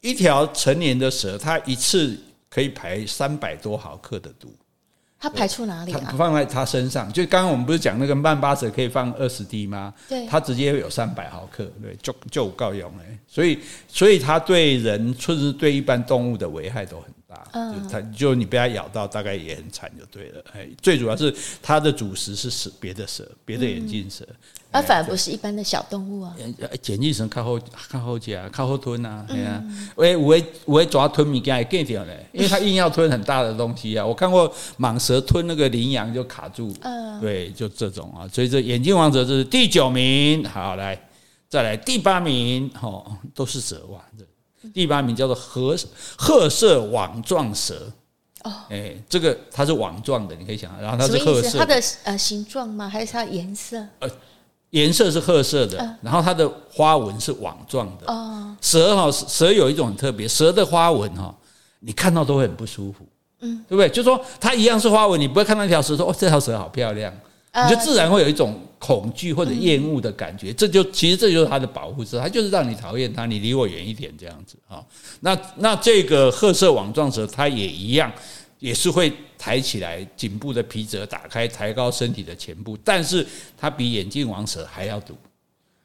[0.00, 4.54] 一条成年的蛇，它一次可以排三百多毫克的毒。
[5.20, 6.00] 它排出哪里啊？
[6.04, 9.92] 它放在它身上，就刚刚我们不是讲那个曼巴蛇可以放二十滴吗？
[10.08, 13.18] 对，它直接有三百毫克，对，就就够用哎。
[13.26, 13.58] 所以，
[13.88, 17.46] 所以它对人，甚至对一般动物的危害都很大。
[17.52, 20.42] 嗯，它就你被它咬到，大概也很惨，就对了。
[20.54, 24.26] 哎，最主要是它的主食是蛇，别的蛇，别的眼镜蛇。
[24.70, 29.64] 而反而不是一般的小动物啊，眼镜蛇较好较好吃啊，较好吞啊，对啊，
[29.96, 34.04] 喂，有诶有诶抓吞物件会更掉嘞，因为它硬要吞很大的东西啊。
[34.04, 38.28] 我看过蟒蛇吞那个羚羊就卡住，嗯，对，就这种啊。
[38.28, 41.00] 所以这眼镜王者这是第九名，好来
[41.48, 44.04] 再来第八名，哦，都是蛇哇。
[44.72, 45.76] 第八名叫做褐
[46.16, 47.90] 褐色网状蛇，
[48.44, 52.88] 哦，哎，这个它是网状的，你可以想，然后它是褐色，它的呃形状吗？
[52.88, 53.76] 还是它颜色？
[54.00, 54.10] 呃。
[54.72, 58.12] 颜色是褐色的，然后它的花纹是网状的。
[58.12, 61.34] 哦，蛇哈，蛇有一种很特别，蛇的花纹哈，
[61.80, 63.06] 你看到都会很不舒服，
[63.40, 63.88] 嗯，对不对？
[63.88, 67.10] 就说它一样是花纹，你不会看到一条蛇说哦，这条蛇好漂亮，
[67.54, 70.52] 你就自然会有一种恐惧或者厌恶的感觉。
[70.52, 74.84] 这就其实这就是它的保护色，它就是让你讨厌它，你离我远一点这样子啊。
[75.20, 78.12] 那那这个褐色网状蛇，它也一样。
[78.60, 83.24] 也是会抬起来，颈部的皮褶打开，抬高身体的前部，但是
[83.56, 85.14] 它比眼镜王蛇还要毒，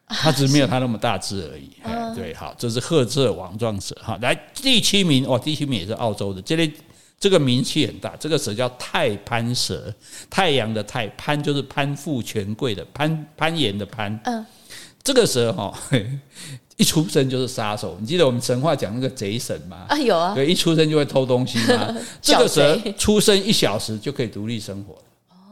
[0.07, 1.69] 它只是没有它那么大只而已。
[2.15, 3.95] 对，好，这是褐色网状蛇。
[4.01, 6.73] 哈，来第七名，哇，第七名也是澳洲的，这类
[7.23, 9.89] 这个名气很大，这个蛇叫太攀蛇，
[10.29, 14.19] 太阳的太，攀就是攀附权贵的攀，攀岩的攀。
[14.25, 14.45] 嗯，
[15.01, 15.73] 这个蛇哈。
[16.75, 19.85] 一出生就是杀手，你记得我们神话讲那个贼神吗？
[19.87, 20.35] 啊，有啊。
[20.35, 21.95] 对，一出生就会偷东西吗？
[22.21, 25.01] 这个蛇出生一小时就可以独立生活。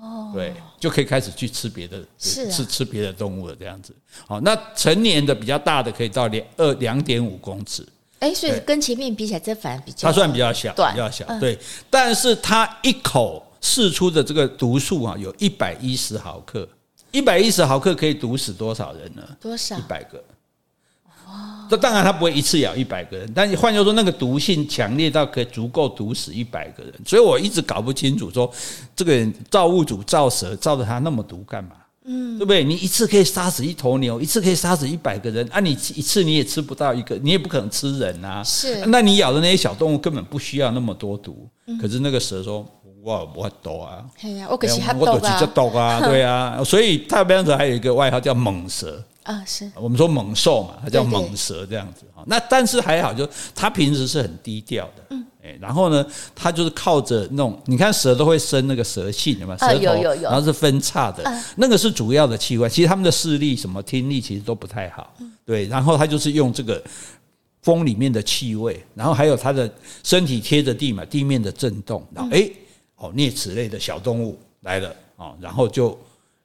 [0.02, 0.30] 哦。
[0.34, 3.96] 对，就可以开始去吃别的，是吃吃别的动物了，这样子。
[4.28, 7.88] 好，那成年的比较大的可以到两二两点五公尺。
[8.22, 10.08] 哎，所以跟前面比起来，这反而比较。
[10.08, 11.26] 它算比较小，比较小。
[11.40, 11.58] 对，
[11.90, 16.68] 但是它一口释出的这个毒素啊，有一百一十毫克，
[17.12, 19.24] 一百一十毫克可以毒死多少人呢？
[19.42, 19.76] 多少？
[19.76, 20.24] 一百个。
[21.68, 26.94] 这当然，它不会一次咬一百个人，但你换句话说，那个毒性强烈到可以足够毒死一百个人。
[27.04, 28.52] 所以我一直搞不清楚，说
[28.96, 31.72] 这个人造物主造蛇造的他那么毒干嘛？
[32.06, 32.64] 嗯，对不对？
[32.64, 38.44] 你一次可以杀死一头牛，一次可以杀死一百个人，啊，你一次你也吃不到一个，你也不可能吃人啊。
[38.44, 41.48] 是，那你咬的那些小动物根本不需要那么多毒。
[41.68, 42.66] 嗯可是那个蛇说
[43.02, 44.04] ：“我我毒啊，
[44.50, 49.02] 我可是我可是毒啊， 对啊。”所以太平洋蛇还有一个外号叫猛蛇。
[49.24, 52.24] 啊，是我们说猛兽嘛，它叫猛蛇这样子哈。
[52.26, 59.58] 那但是还好，就它平时是很低调的，嗯，哎，然后呢，它就是靠着那种，你看蛇都会生那个蛇信，有没有？
[59.60, 61.23] 舌头，有有有，然后是分叉的，
[61.58, 62.69] 那个是主要的器官。
[62.69, 65.13] 其实他们的视力、什么听力，其实都不太好，
[65.45, 65.65] 对。
[65.67, 66.82] 然后它就是用这个
[67.62, 69.71] 风里面的气味，然后还有它的
[70.04, 72.49] 身体贴着地嘛，地面的震动，然后哎，
[72.97, 75.97] 哦，啮齿类的小动物来了啊，然后就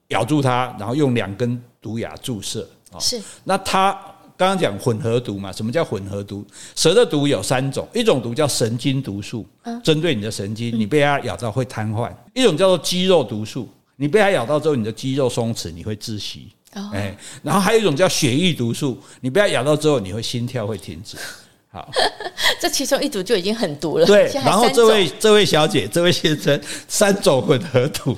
[0.09, 1.63] 咬住它，然后用两根。
[1.79, 3.97] 毒牙注射是，那它
[4.37, 5.51] 刚刚讲混合毒嘛？
[5.51, 6.45] 什么叫混合毒？
[6.75, 9.47] 蛇的毒有三种，一种毒叫神经毒素，
[9.83, 16.49] 针对你的神经，你被它咬到会瘫痪；一种叫做肌肉毒素，你被它咬到之后，你的肌肉松弛，你会窒息。
[16.93, 21.17] 哎，然后还有一种叫血液毒素，你被它咬到之后，你会心跳会停止。
[21.77, 21.91] 好，
[22.59, 24.07] 这其中一组就已经很毒了。
[24.07, 26.59] 对，然后这位这位小姐，这位先生，
[26.89, 28.17] 三种混合毒，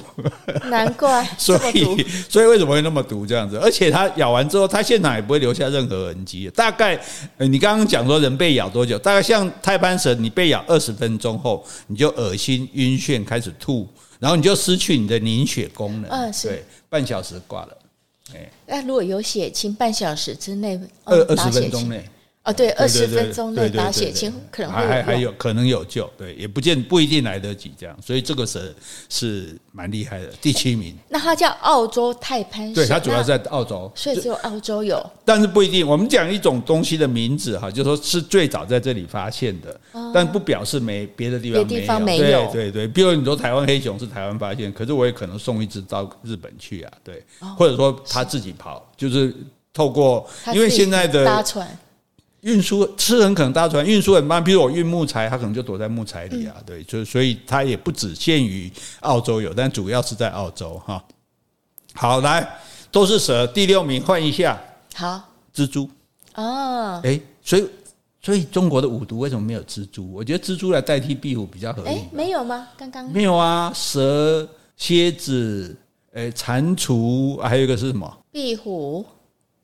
[0.66, 1.28] 难怪。
[1.36, 3.58] 所以，所以为什么会那么毒这样子？
[3.58, 6.48] 而且他咬完之后，他现场也不会留下任何痕迹。
[6.54, 6.96] 大概，
[7.38, 8.96] 你刚刚讲说人被咬多久？
[8.96, 13.88] 大概像太攀蛇，你被咬二十分钟后，你就恶心、晕眩，开始吐，
[14.20, 16.08] 然后你就失去你的凝血功能。
[16.12, 16.46] 嗯，是。
[16.46, 17.76] 对，半小时挂了。
[18.36, 22.08] 哎，那如果有血清，半小时之内，二二十分钟内。
[22.44, 28.72] 哦，对，二十分钟内打血清可能会还还有可能有救，对，也不见不一定来得及这样，所以这个蛇
[29.10, 30.96] 是蛮厉害的，第七名。
[31.10, 35.04] 那它叫澳洲泰攀蛇，对，它主要在澳洲，所以只有澳洲有。
[35.26, 39.78] 但是不一定，我们讲一种东西的名字哈，就说是最早在这里发现的，
[40.14, 41.68] 但不表示没别的地方。
[41.68, 42.88] 地方没有，对对对。
[42.88, 47.22] 比如你说台湾黑熊是台湾发现，可是我也可能送一只到日本去啊，对，
[47.58, 49.34] 或者说他自己跑，就是
[49.74, 51.68] 透过，因为现在的搭船。
[52.42, 56.54] 运输吃很可能搭船运输很慢，比如我运木材，它可能就躲在木材里啊。
[56.64, 58.70] 对，就所以它也不只限于
[59.00, 61.02] 澳洲有，但主要是在澳洲哈。
[61.94, 62.48] 好，来
[62.92, 64.56] 都是蛇，第六名换一下。
[64.94, 65.20] 好，
[65.52, 65.90] 蜘蛛。
[66.36, 67.66] 哦，哎，所以
[68.22, 70.12] 所以中国的五毒为什么没有蜘蛛？
[70.12, 71.88] 我觉得蜘蛛来代替壁虎比较合理。
[71.88, 72.68] 哎，没有吗？
[72.76, 75.76] 刚刚没有啊，蛇、蝎子、
[76.12, 78.16] 哎，蟾蜍，还有一个是什么？
[78.30, 79.04] 壁虎。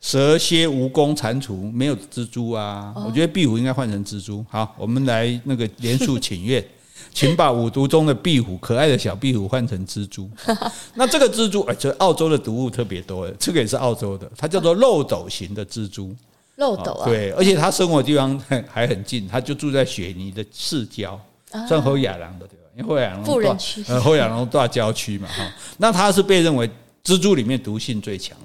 [0.05, 4.45] 蛇蝎蜈蚣蟾蜍没有蜘蛛啊，我觉得壁虎应该换成蜘蛛。
[4.51, 6.63] 好，我们来那个连署请愿，
[7.11, 10.29] 请把五毒中的壁虎，可爱的小壁虎换成蜘蛛。
[10.95, 16.15] 那这个蜘蛛，哎，这澳洲的毒物特别多，这个也是澳洲的，它叫做漏斗型的蜘蛛。
[16.57, 17.07] 漏斗啊？
[17.07, 18.39] 对，而且它生活的地方
[18.71, 21.19] 还很近，它就住在雪泥的市郊，
[21.67, 22.65] 算后亚郎的对吧？
[22.77, 25.51] 因为后亚郎富人区，呃，后亚郎大郊区嘛哈。
[25.79, 26.69] 那它是被认为
[27.03, 28.37] 蜘蛛里面毒性最强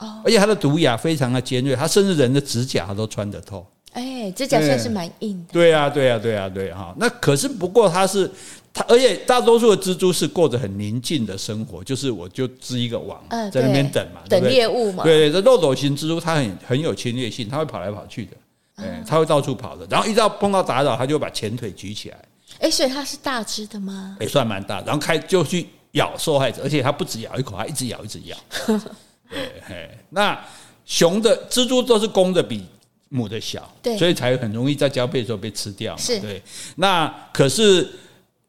[0.00, 0.22] 的。
[0.24, 3.66] 而且它的毒牙非常的尖锐，它甚至人的指甲它都穿得透。
[3.92, 5.52] 哎，指甲算是蛮硬的。
[5.52, 6.94] 对啊，对啊，对啊，对哈。
[6.96, 8.30] 那可是不过它是
[8.72, 15.02] 它，而且大多数的蜘蛛是过着很宁静的生活，就是我就织一个网在那边等嘛，等猎物嘛。
[15.02, 18.36] 对对，这漏斗型蜘蛛它很很有侵略性，它会跑来跑去的，
[18.76, 19.84] 哎，它会到处跑的。
[19.90, 22.16] 然后一到碰到打扰，它就会把前腿举起来。
[22.60, 24.16] 哎，所以它是大只的吗？
[24.20, 28.36] 也算蛮大，然后开就去咬受害者，而且它不止咬一口，它一直咬，一直咬。
[29.30, 30.38] 对，嘿，那
[30.84, 32.66] 雄的蜘蛛都是公的比
[33.08, 36.00] 母的小，对，所以才很容易在交配的时候被吃掉嘛。
[36.00, 36.42] 是，对。
[36.76, 37.88] 那可是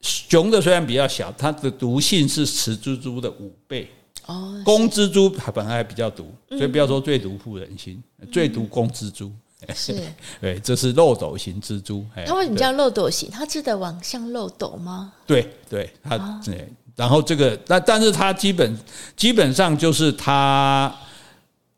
[0.02, 3.90] 雄的虽然比较小，它的毒性是雌蜘蛛的五倍。
[4.28, 9.32] 哦，公蜘蛛本来还比较毒，所以不要说最毒妇人心，嗯、最毒公蜘蛛。
[9.76, 9.96] 是，
[10.42, 12.06] 对，这是漏斗型蜘蛛。
[12.26, 13.30] 它为什么叫漏斗型？
[13.32, 15.14] 它织的往像漏斗吗？
[15.26, 16.56] 对，对，它对。
[16.56, 18.78] 哦然后这个，但但是它基本
[19.16, 20.94] 基本上就是它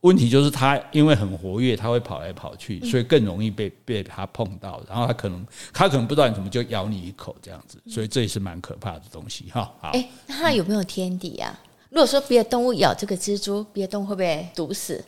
[0.01, 4.83] 问题就是它因为很活跃，它会跑来跑去，所以更容易被被它碰到。
[4.87, 9.71] 然后它可能它可能不知道你怎么就咬你一口这样子，所以这也是蛮可怕的东西哈。
[9.79, 11.57] 好，哎，那它有没有天敌啊？
[11.89, 15.03] 如果说别的动物咬这个蜘蛛，别的动物会不会毒死？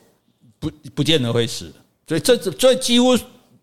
[0.58, 1.72] 不，不见得会死。
[2.06, 3.18] 所以这这几乎。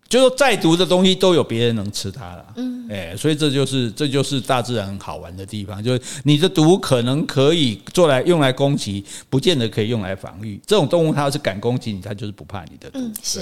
[0.08, 10.60] 就说再毒的东西都有别人能吃它了，嗯，哎，所以这就是这就是大自然好玩的地方，就是你的毒可能可以做来用来攻击，不见得可以用来防御。
[10.66, 13.40] 这种动物它要是敢攻击你，它就是不怕你的毒，嗯，是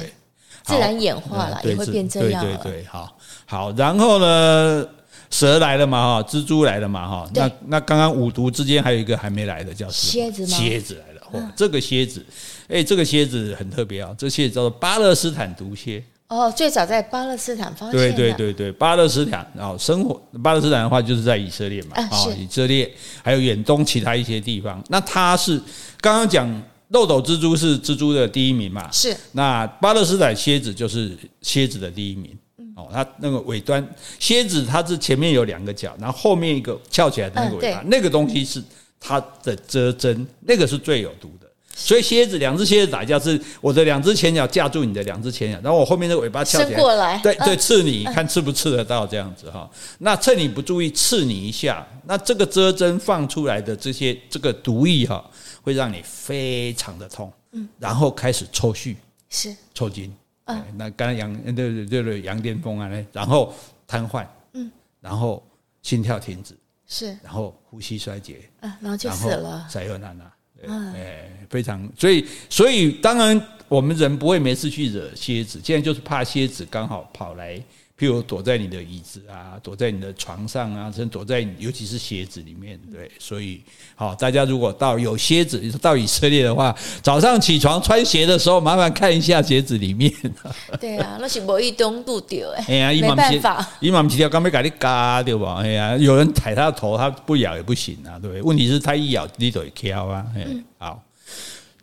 [0.65, 2.43] 自然演化了，也会变这样。
[2.43, 4.87] 对对对，好，好，然后呢，
[5.29, 10.57] 蛇来了嘛，哈，蜘蛛来了嘛，哈，那那刚刚五毒之间还有一个还没来的叫蝎子吗？
[10.57, 12.25] 蝎子来了，哇，这个蝎子，
[12.69, 16.03] 哎，这个蝎子很特别啊，这蝎子叫做巴勒斯坦毒蝎。
[16.33, 17.93] 哦，最早在巴勒斯坦发现。
[17.93, 22.91] 对对对对，巴勒斯坦，然后生活巴勒斯坦的话，就是在以色列嘛，啊，以色列
[23.23, 24.83] 还有远东其他一些地方。
[24.89, 25.61] 那它是
[26.01, 26.49] 刚刚讲
[26.89, 28.91] 漏斗蜘蛛是蜘蛛的第一名嘛？
[28.91, 29.15] 是。
[29.33, 32.35] 那巴勒斯坦蝎子就是蝎子的第一名。
[32.75, 33.87] 哦，它那个尾端
[34.19, 38.63] 蝎子，它是前面有两个角，然后后面一个翘起来的那个尾巴，那个东西是
[38.99, 41.42] 它的遮针，那个是最有毒的。
[41.75, 47.19] 所以蝎子，两只蝎子打架是我的两只前脚架住你的两只前脚，然后我后面的尾巴翘起来，过来。
[47.19, 49.69] 对对，刺你看刺不刺得到这样子哈。
[49.99, 55.25] 那趁你不注意刺你一下，那这个遮针放出来的这些这个毒液哈，
[55.63, 58.95] 会让你非常的痛，嗯，然后开始抽搐，
[59.31, 59.55] 是。
[59.73, 63.53] 抽筋，嗯，那刚才羊对对对对羊癫疯啊，然后
[63.87, 65.43] 瘫痪，嗯，然后
[65.83, 66.55] 心跳停止，
[66.87, 70.31] 是，然后呼吸衰竭，嗯，然后就死了，塞厄纳纳。
[70.69, 77.61] 哎，非常，所以，所以，当然，我们人不会没事去惹蝎子，现在就是怕蝎子刚好跑来，
[78.03, 82.77] 譬譬如躲在你的椅子啊，躲在你的床上啊，甚至躲在尤其是鞋子里面。
[82.91, 83.63] 对，所以
[83.95, 90.13] 好，大家如果到有蝎子到以色列的话，早上起床穿鞋的时候，麻烦看一下鞋子里面。
[90.81, 92.65] 对啊，那是无意中度掉哎。
[92.67, 95.61] 哎呀，没办法，伊嘛不是条刚被给你嘎对吧？
[95.63, 98.43] 哎呀，有人踩他的头，他不咬也不行啊，对不对？
[98.43, 100.27] 问题是他一咬，你就会跳啊。
[100.35, 101.01] 嗯，好，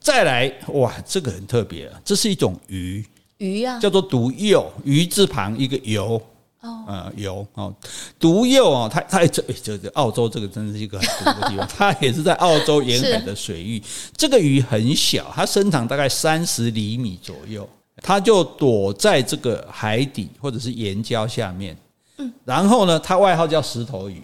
[0.02, 3.06] 再来哇，这个很特别啊，这是一种鱼。
[3.40, 6.22] 鱼啊，叫做毒柚，鱼字旁一个游，
[6.62, 7.74] 哦，呃，游哦，
[8.20, 13.82] 毒柚哦，它它这这这澳洲这个真的是一个很毒的地方， 它也是在澳洲沿海的水域。
[14.16, 17.68] 这个鱼很小，它身长大概三十厘米左右，
[18.04, 21.78] 它就躲在这个海底或者是岩礁下面。
[22.18, 24.22] 嗯，然后呢，它外号叫石头鱼。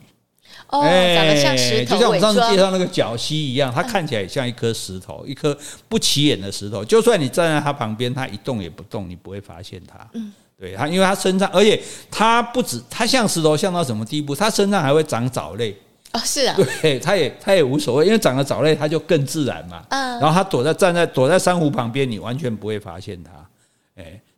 [0.80, 5.58] 哦，长得像石头，就像我们上次介绍那个角蜥一样，它看起来也像一颗石头，一颗
[5.88, 6.84] 不起眼的石头。
[6.84, 10.08] 就算你站在它旁边，它一动也不动，你不会发现它。
[10.14, 14.36] 嗯，对它，因为它身上，而且它不止，它像石头，像到什么地步？
[14.36, 15.76] 它身上还会长藻类。
[16.14, 19.84] 哦，是啊，对，它也它也无所谓，因为长了藻类，它就更自然嘛。
[19.90, 23.32] 嗯，然后它躲在站在躲在珊瑚旁边，你完全不会发现它。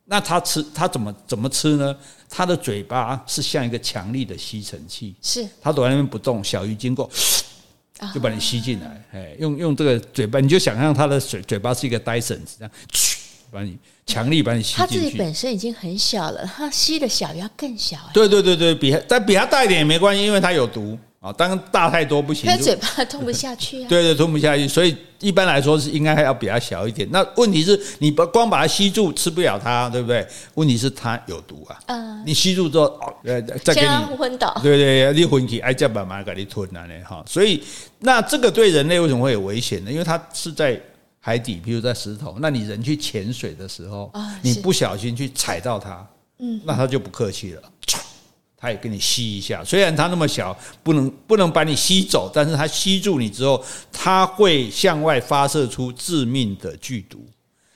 [0.07, 0.09] 哎。
[0.09, 1.95] 那它吃它怎么怎么吃呢？
[2.29, 7.09] 它的嘴巴是像一个强力的吸尘器，是它躲在那边不动，小鱼经过
[8.13, 12.71] 就把你吸进来，哎，用用这个嘴巴，你就想象它的嘴嘴巴是一个 Dyson 这样，
[13.51, 14.95] 把你强力把你吸进去。
[14.95, 17.97] 它自己本身已经很小了，它吸的小鱼要更小。
[18.13, 20.97] 对对对对，比它但比它大一点也没关系，因为它有毒。
[21.27, 23.89] 啊，当然大太多不行，它嘴巴 吞不下去啊。
[23.89, 27.07] 对对，吞不下去，所以一般来说是应该还要比它小一点。
[27.11, 30.25] 那问题是你把光把它吸住，吃不了它，对不对？
[30.53, 31.77] 问题是它有毒啊。
[31.87, 32.23] 嗯。
[32.25, 33.13] 你吸住之后，哦，
[33.63, 34.57] 再给你昏倒。
[34.63, 36.93] 对对，你昏去，哎，再慢慢给你吞了呢。
[37.05, 37.61] 哈，所以
[37.99, 39.91] 那这个对人类为什么会有危险呢？
[39.91, 40.79] 因为它是在
[41.19, 44.11] 海底，比如在石头，那你人去潜水的时候，
[44.41, 46.07] 你不小心去踩到它，
[46.39, 47.61] 嗯，那它就不客气了。
[48.59, 57.23] 它也给你吸一下，虽然它那么小，不能不能把你吸走，但是它吸住你之后，它会向外发射出致命的剧毒。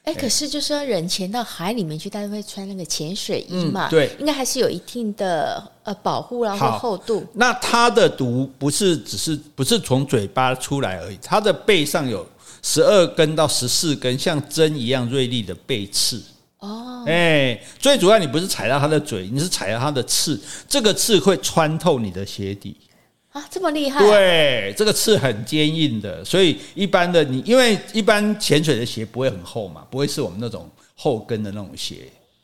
[0.03, 3.87] 哎，可是就是说人潜到海里面去，大家会穿那个潜水衣嘛？
[3.87, 7.23] 对，应该还是有一定的呃保护然后厚度。
[7.33, 12.27] 那它的毒不是只是不是从嘴巴出来而已，它的背上有
[12.63, 16.19] 十二根到十四根像针一样锐利的背刺。
[17.01, 22.75] 哦，哎，最主要你不是踩到它的嘴，你是踩到它的刺，这个刺会穿透你的鞋底
[23.31, 23.99] 啊，这么厉害？
[23.99, 31.97] 对，这个刺很坚硬的，所以一般的你，因为一般潜水的鞋不会很厚嘛，不会是我们那种厚跟的那种鞋。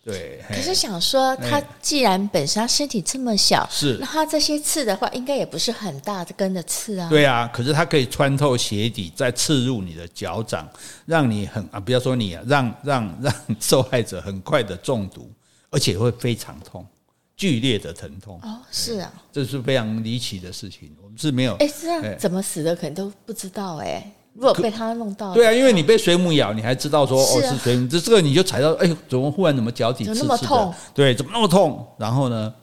[0.08, 7.10] 对，可是想说，它既然本身它身体这么小，是，那它这些刺的话，应该也不是很大的根的刺啊。
[7.10, 10.66] 对啊，可是它可以穿透鞋底，再刺入你的脚掌，
[11.05, 15.30] 让你很啊，不要说你啊，让让让 受害者很快的中毒，
[15.72, 16.88] 而且会非常痛，
[17.36, 18.39] 剧烈的疼痛。
[18.43, 21.55] 哦，是啊，这是非常离奇的事情，我们是没有。
[21.58, 24.10] 哎，是啊，怎么死的可能都不知道哎。
[24.38, 30.76] 如果被他弄到，对啊，因为你被水母咬，你还知道说哦是水母，这这个你就踩到，哎呦，怎么忽然怎么脚底刺刺的？
[30.94, 31.84] 对，怎么那么痛？
[31.98, 32.54] 然后呢，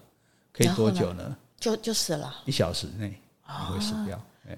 [0.53, 1.37] 可以多久呢？
[1.59, 3.13] 就就死了，一小时内
[3.49, 4.21] 你会死掉。
[4.49, 4.57] 哎，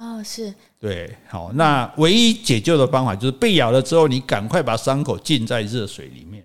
[0.00, 6.44] 哦，是，对，好，那唯一解救的方法就是被咬了之后，你赶快把伤口浸在热水里面，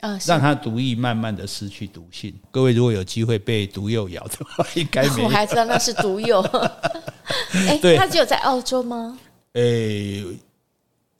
[0.00, 2.34] 啊，让它毒液慢慢的失去毒性。
[2.50, 5.24] 各位如果有机会被毒柚咬的话， 应该没有。
[5.28, 6.40] 我还知道那是毒柚。
[7.68, 9.18] 哎，它只有在澳洲吗？
[9.54, 10.26] 诶、欸，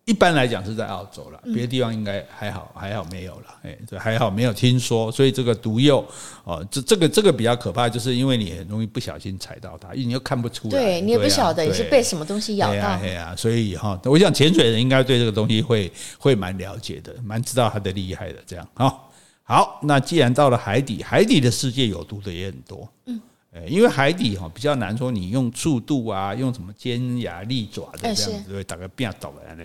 [0.04, 3.46] 一般来讲是在澳洲了，别的地方应该还好，还好没有了。
[3.62, 6.04] 诶，这还好没有听说，所以这个毒柚
[6.44, 12.98] 哦，这这个这个比较可怕，就是因为你很容易不小心踩到它，因为你又看不出来，对你也不晓得你是被什么东西咬到。
[12.98, 18.38] 对啊，所以哈，我想潜水人应该对这个东西会会蛮了解的，蛮知道它的厉害的。
[18.46, 19.12] 这样好，
[19.44, 22.88] 好，那既然到了海底，海底的世界有毒的也很多。
[23.06, 23.20] 嗯。
[23.68, 29.64] 因为海底哈比较难说，你用速度啊，用什么尖牙利爪的这样子，会打个变倒来呢？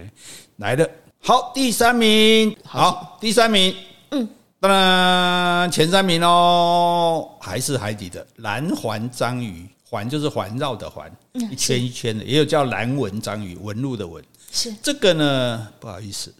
[0.58, 3.74] 来的好，第三名，好，第三名，
[4.12, 4.28] 嗯，
[4.60, 11.10] 当然前三名哦，还是海底的蓝环章鱼，环就是环绕的环，
[11.50, 14.22] 一圈一圈的，也有叫蓝纹章鱼，纹路的纹，
[14.52, 16.34] 是这个呢，不好意思。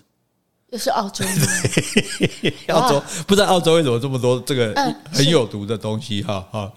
[0.70, 1.24] 又是澳洲，
[2.68, 4.74] 澳洲不知道澳洲为什么这么多这个
[5.12, 6.70] 很有毒的东西哈哈。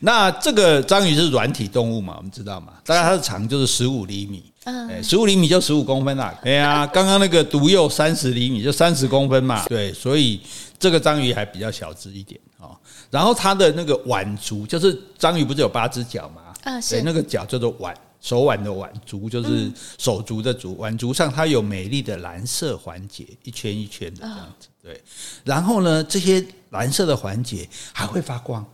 [0.00, 2.14] 那这个章鱼是软体动物嘛？
[2.18, 2.74] 我们知道嘛？
[2.84, 6.38] 大概它的长就是十五厘米，哎，十五厘米就十五公分啦。
[6.42, 9.64] 哎呀， 刚刚那个毒鼬三十厘米就三十公分嘛。
[9.66, 10.40] 对，所以
[10.78, 12.76] 这个章鱼还比较小只一点哦。
[13.10, 16.42] 然后它的那个腕足，就是章鱼不是有八只脚嘛？
[16.64, 24.68] 啊，是那个脚叫做腕手腕的腕，足就是手足的足，腕足上它有美丽的蓝色环节，一圈一圈的这样子。
[24.82, 25.00] 对，
[25.44, 28.64] 然后呢，这些蓝色的环节还会发光。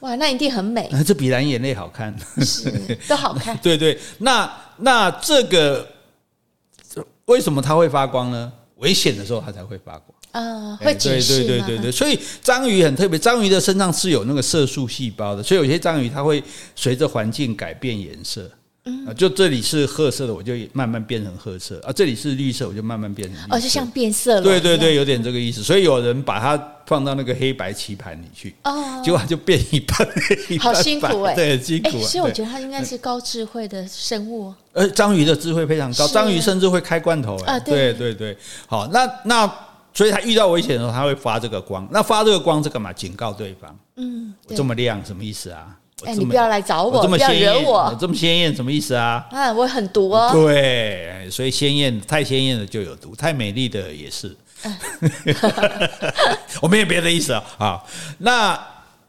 [0.00, 0.90] 哇，那一定很美。
[1.06, 2.14] 这比蓝眼泪好看，
[2.44, 2.70] 是
[3.08, 3.56] 都好看。
[3.62, 5.88] 对对，那那这个
[7.24, 8.52] 为什么它会发光呢？
[8.76, 18.50] 危险的时候它才会发光啊，会对对对对，所以章鱼很特别，章鱼的身上是有那个色素细胞的，所以有些章鱼它会随着环境改变颜色。
[18.88, 23.56] 嗯，就这里是褐色的，我就慢慢变成褐色啊；这里是绿色，我就慢慢变成绿色。
[23.56, 24.42] 哦，就像变色了。
[24.42, 25.60] 对对对，有点这个意思。
[25.60, 26.56] 所以有人把它
[26.86, 30.08] 放到那个黑白棋盘里去，哦，结果它就变一半
[30.46, 32.00] 黑，好辛苦哎，对，辛苦。
[32.02, 34.54] 所以我觉得它应该是高智慧的生物。
[34.72, 37.58] 呃，章鱼的智慧非常高，章鱼甚至会开罐头哎。
[37.58, 39.52] 对对对，好，那那
[39.92, 41.88] 所以它遇到危险的时候，它会发这个光。
[41.90, 43.76] 那发这个光，是干嘛，警告对方。
[43.96, 45.76] 嗯，这么亮什么意思啊？
[46.04, 47.96] 哎，你不要来找我，不要惹我。
[47.98, 49.26] 这么鲜艳什么意思啊？
[49.30, 50.30] 啊，我很毒哦。
[50.30, 54.36] 对，所以鲜艳太鲜艳的就有毒，太美丽的也是。
[56.60, 57.42] 我没有别的意思啊。
[57.56, 57.82] 啊，
[58.18, 58.62] 那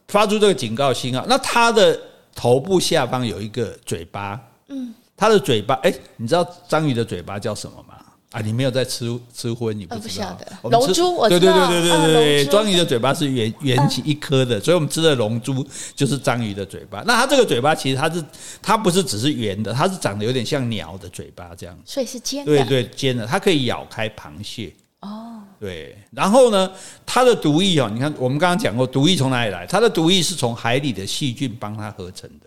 [0.07, 1.99] 发出这个警告信号，那它的
[2.33, 4.39] 头部下方有一个嘴巴。
[4.69, 7.95] 嗯，它的嘴巴，哎，你知道章鱼的嘴巴叫什么吗？
[8.37, 10.37] 啊，你没有在吃吃荤，你不知道。
[10.63, 11.67] 龙珠，我知道。
[11.69, 15.65] 对对对对对对，章鱼的嘴巴是圆圆起一颗的，所以我们吃的龙珠
[15.95, 17.03] 就是章鱼的嘴巴。
[17.07, 18.23] 那它这个嘴巴其实它是
[18.61, 21.75] 它不是只是圆的，它是长得有点像鸟的嘴巴这样。
[21.83, 22.51] 所以是尖的。
[22.51, 24.71] 对对，尖的，它可以咬开螃蟹。
[25.01, 25.41] 哦。
[25.59, 26.71] 对，然后呢，
[27.07, 29.65] 它的毒液哦，你看我们刚刚讲过，毒液从哪里来？
[29.65, 32.46] 它的毒液是从海里的细菌帮它合成的。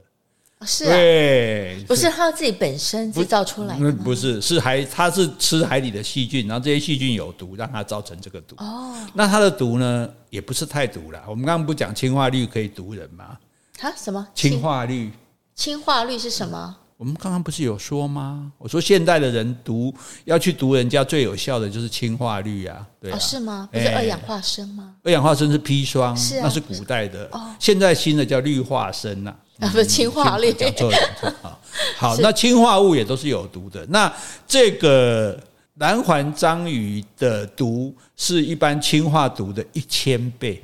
[0.66, 8.54] 是啊，对，不是他自己本身制造出来的，不是，是海，它是吃海里的细菌，然后这些细菌有毒，让它造成这个毒。
[8.58, 11.22] 哦，那它的毒呢，也不是太毒了。
[11.26, 13.38] 我们刚刚不讲氰化氯可以毒人吗？
[13.80, 14.26] 啊，什么？
[14.34, 15.10] 氰化氯？
[15.56, 16.76] 氰化氯是什么？
[16.98, 18.52] 我们刚刚不是有说吗？
[18.58, 19.94] 我说现代的人毒
[20.26, 23.66] 要去毒人家最有效的就是氰化氯啊，对啊，是吗？
[23.72, 24.94] 不是二氧化砷吗？
[25.04, 29.30] 二氧化砷是砒霜，是那是古代的，哦现在新的叫氯化砷呐。
[29.30, 29.36] 啊，
[29.68, 31.58] 不是氰化氯，讲错了，讲错了。
[31.96, 33.84] 好， 那氰化物也都是有毒的。
[33.86, 34.12] 那
[34.46, 35.38] 这个
[35.74, 40.62] 蓝环章鱼的毒是一般氰化毒的一千倍。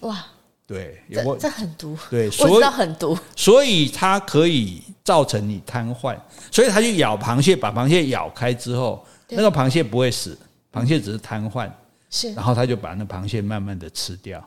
[0.00, 0.24] 哇，
[0.66, 1.96] 对，这这很毒。
[2.10, 6.16] 对， 我知道很毒，所以它可以造成你瘫痪。
[6.50, 10.38] 所以它就咬螃蟹，把螃蟹咬开之后，那个螃蟹不会死，
[10.72, 11.70] 螃蟹只是瘫痪。
[12.10, 14.42] 是，然后它就把那螃蟹慢慢的吃掉。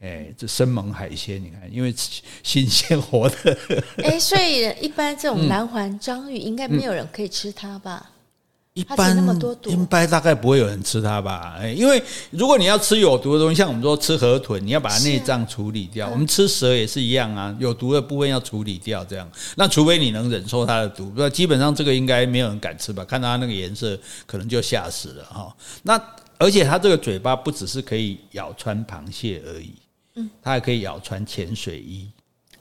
[0.00, 1.94] 哎，这生猛海鲜，你看，因为
[2.42, 3.58] 新鲜活的。
[4.02, 8.10] 哎，所以一般这种蓝环章鱼，应该没有人可以吃它吧？
[8.72, 11.56] 一般那么多毒，一般大概不会有人吃它吧？
[11.58, 16.08] 哎，因为如果你要吃有毒的东西，像我们说吃河豚，你要把它内脏处理掉。
[16.08, 19.30] 我们吃蛇也是一样啊，有毒的部分要处理掉，这样。
[19.56, 23.04] 那除非你能忍受它的毒，那基本上这个应该没有人敢吃吧？
[23.04, 25.54] 看到它那个颜色，可能就吓死了哈。
[25.82, 26.00] 那
[26.38, 29.74] 而且它这个嘴巴不只是可以咬穿螃蟹而已。
[30.42, 32.10] 它还可以咬穿潜水衣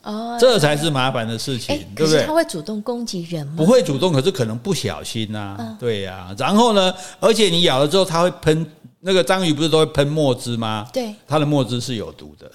[0.04, 2.24] 哦，这才是麻烦的事情，对不对？
[2.26, 3.54] 它会主动攻击人吗？
[3.58, 5.78] 不会主动，可是可能不小心呐。
[5.80, 6.94] 对呀，然后呢？
[7.20, 8.66] 而且你咬了之后，它会喷
[9.02, 10.88] 那个章鱼，不是都会喷墨汁吗？
[10.94, 12.50] 对，它的墨汁是有毒的。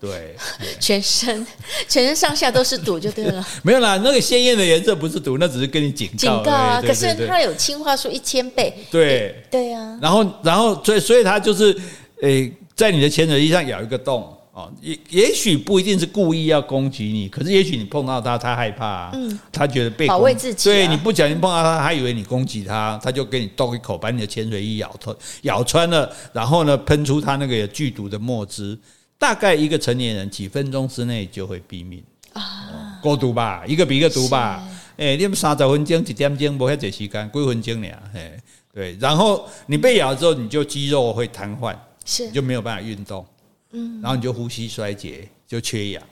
[0.00, 0.34] 对，
[0.80, 1.46] 全身
[1.88, 3.46] 全身上下都是毒，就对了。
[3.62, 6.16] 没有啦，那个鲜艳的颜色不是毒，那只是跟你警告。
[6.16, 6.80] 警告啊！
[6.82, 8.74] 可是它有氰化数一千倍。
[8.90, 9.98] 对对呀。
[10.00, 11.76] 然后，然后，所以，所以它就是
[12.22, 14.32] 诶，在你的潜水衣上咬一个洞。
[14.52, 28.76] 哦，也也许不一定是故意要攻击你，可是也许你碰到他，他害怕，嗯，他觉得被保卫自己，对，你不小心碰到他，他以为你攻击他，他就给你动一口，把你的潜水衣咬穿，咬穿了，然后呢，喷出他那个有剧毒的墨汁，
[29.16, 32.02] 大概一个成年人几分钟之内就会毙命
[32.32, 33.62] 啊，够毒吧？
[33.64, 34.60] 一个比一个毒吧？
[34.96, 37.96] 哎，你们三十分钟、一点钟，没这时间，几分钟俩？
[38.12, 38.36] 哎，
[38.74, 41.76] 对，然后你被咬之后，你就肌肉会瘫痪，
[42.08, 43.24] 是，你就没有办法运动。
[43.72, 46.02] 嗯，然后你就呼吸衰竭，就缺氧，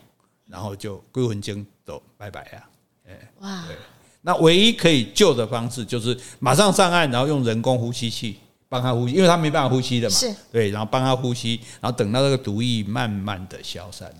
[0.46, 2.68] 然后就归魂经走拜拜啊！
[3.08, 3.74] 哎，哇，对，
[4.20, 8.38] 那唯一可以救的方式就是马上上岸，然后用人工呼吸器
[8.68, 14.12] 帮他呼吸，因为他没办法呼吸的嘛，是，对，然后帮他呼吸，然后等到这个毒液慢慢的消散。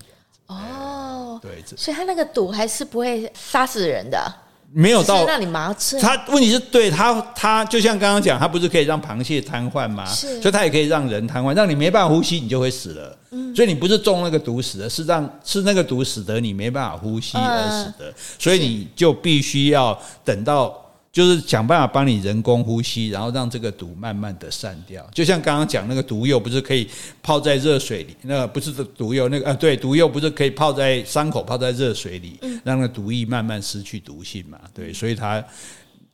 [0.46, 4.34] 哦，对，所以他那个毒还是不会杀死人的。
[4.78, 10.04] 没有到让你麻醉，他问题是对他，他就像刚刚讲，他不是可以让螃蟹瘫痪吗？
[10.04, 13.16] 是，所以他也可以让人瘫痪，让你没办法呼吸，你就会死了。
[13.30, 20.78] 嗯，所以你不是中那个毒死的，是让是那个毒使得你没办法呼吸而死的，所以你就必须要等到
[21.16, 25.02] 就是想办法帮你人工呼吸，然后让这个毒慢慢的散掉。
[25.14, 26.86] 就像刚刚讲那个毒柚，不是可以
[27.22, 28.14] 泡在热水里？
[28.20, 34.60] 那个不是毒柚，那个啊，对，毒柚不是可以泡在伤口，泡在热水里，让那个毒液慢慢失去毒性嘛？
[34.74, 35.42] 对，所以它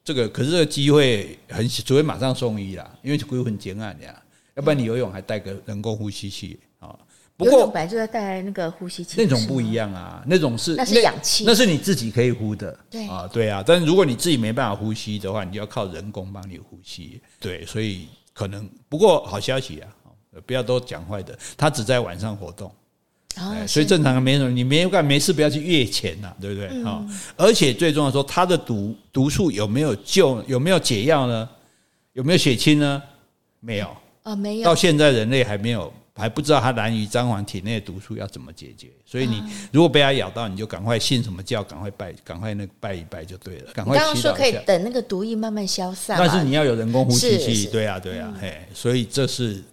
[0.04, 4.14] 这个可是这个机会很，除非马上送医啦，因为鬼很艰难呀，
[4.54, 6.71] 要不然你游泳还带个人工呼吸器啊。
[7.44, 13.62] 不过本来就要带那个呼吸器，那种不一样啊，那种是那是氧气，那是你自己可以呼的，对啊，对啊。
[13.66, 17.20] 但是如果你自己没办法呼吸的话，你就要靠人工帮你呼吸。
[17.40, 19.88] 对，所以可能不过好消息啊，
[20.46, 22.72] 不要都讲坏的，它只在晚上活动，
[23.36, 26.66] 哦、所以正常的没什么，你没干没事不要去越钱呐，对不对？
[26.84, 30.42] 啊、嗯，而且最重要说，它的毒毒素有没有救？
[30.46, 31.48] 有没有解药呢？
[32.12, 33.02] 有没有血清呢？
[33.60, 34.64] 没有啊、哦，没有。
[34.64, 35.92] 到现在人类还没有。
[36.14, 39.42] 还不知道它难于张皇体内的毒素要怎么解决，所以你
[39.72, 43.72] 如果被它咬到，你就赶快信什么教，赶快拜，赶快那个拜一拜就对了。
[43.72, 43.96] 赶快。
[43.96, 49.64] 刚刚说可以等那个毒液慢慢消散，但是你要有人工呼吸器，对啊，对啊，嘿，所以这是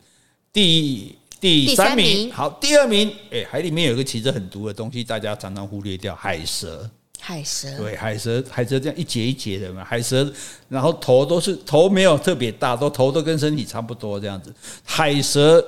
[0.54, 2.32] 第第三名。
[2.32, 6.90] 好，第二名，哎，海里面有一个其实很毒的东西，大家常常忽略掉，海蛇。
[7.20, 10.32] 海蛇，对，海蛇，海蛇这样一节一节的嘛，海蛇，
[10.70, 15.62] 然后头都是头没有特别大，都头都跟身体差不多这样子，海蛇。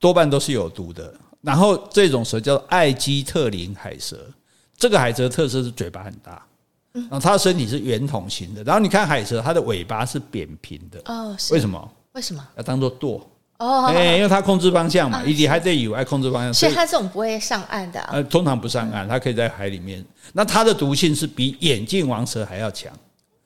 [0.00, 4.16] 多半都是有毒的，然后这种蛇叫做艾基特林海蛇，
[4.76, 6.42] 这个海蛇特色是嘴巴很大，
[6.92, 11.90] 然后它的身体是圆筒形的，然后你看海蛇，它的尾巴是扁平的，哦，为什么？
[12.12, 12.44] 为什么？
[12.56, 13.24] 要当做舵。
[13.58, 22.90] 哦，哎，因为它控制方向嘛，以及还在以外控制方向，所以它这种不会上岸的，呃，通常不上岸，它可以在海里面，那它的毒性是比眼镜王蛇还要强，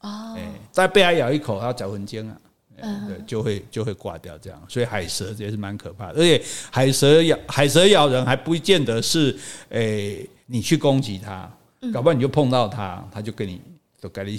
[0.03, 2.37] 哦，哎，再被它咬一口，它要嚼魂尖啊。
[2.79, 9.37] 嗯，对，就会就会挂掉这样，所以海蛇也是蛮可怕的，而且海蛇咬海蛇咬人还不见得是
[9.68, 11.51] 诶、欸，你去攻击它，
[11.93, 13.61] 搞不好你就碰到它，它就跟你
[14.01, 14.35] 都给你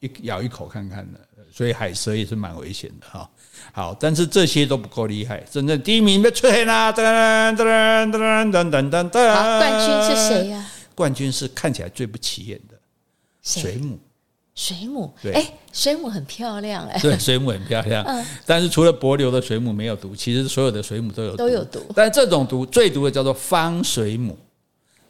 [0.00, 1.20] 一咬一口看看的，
[1.50, 3.28] 所以海蛇也是蛮危险的哈。
[3.72, 6.92] 好，但是这些都不够厉害，真正第一名要出现啦！
[6.92, 10.70] 噔噔噔噔噔噔噔噔，冠军是谁呀？
[10.94, 12.78] 冠军是看起来最不起眼的
[13.42, 13.98] 水母。
[14.58, 24.36] 水母，对，哎，水母很漂亮，哎，对，水母很漂亮，嗯，但是除了帛流的水母没有毒，其实所有的水母都有毒，都有毒，但这种毒最毒的叫做方水母，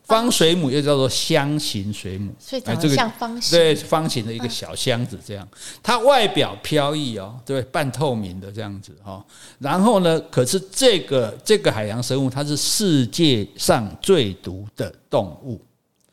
[0.04, 0.70] 方水母。
[0.70, 5.48] 又叫做箱形水母，所以长得像方形，对，方形的一个小箱子这样，
[5.82, 9.24] 它外表飘逸哦，对，半透明的这样子哈，
[9.58, 15.58] 然后呢，可是这个这个海洋生物它是世界上最毒的动物，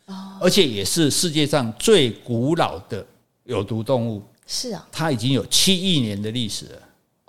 [0.05, 3.05] 哦，而且也是世界上最古老的。
[3.45, 4.21] 有毒动物。
[4.45, 6.81] 是啊，它已经有七亿年的历史了。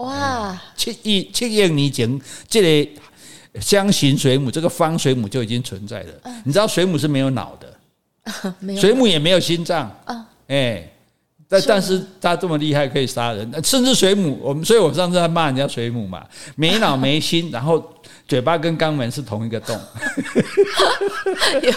[0.04, 3.00] 哇，七亿七亿年前，这个
[3.58, 6.12] 箱形水母，这个方水母就已经存在了。
[6.44, 7.78] 你知道水母是没有脑的，
[8.78, 9.90] 水母也没有心脏。
[10.04, 10.28] 啊。
[10.48, 10.86] 哎，
[11.48, 16.24] 但但是他这么厉害，可以杀人，甚至水母，我们所以我上次在骂人家水母嘛，
[16.56, 17.82] 没脑没心，然后。
[18.28, 19.78] 嘴巴跟肛门是同一个洞，
[21.62, 21.72] 有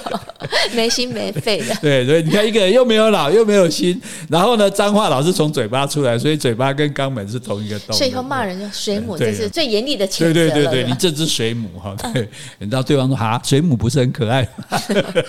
[0.74, 1.76] 没心没肺的。
[1.80, 4.00] 对对，你看一个人又没有脑又没有心，
[4.30, 7.96] 然后呢，脏话老是从嘴巴出来，所以嘴巴跟肛门是同一个洞。
[7.96, 10.34] 所以以后骂人叫水母，这是最严厉的谴责。
[10.34, 14.82] 对对对对，你这只水母哈，对，你知道对方说哈，水母不是很可爱吗？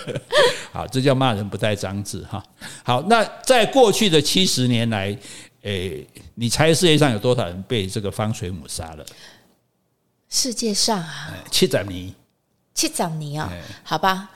[0.73, 2.43] 好，这叫骂人不带脏字哈。
[2.83, 5.13] 好，那在过去的七十年来，
[5.63, 9.05] 诶，你猜世界上有多少人被这个方水母杀了？
[10.29, 12.15] 世界上啊，七十年，
[12.73, 13.51] 七十年啊，
[13.83, 14.31] 好吧，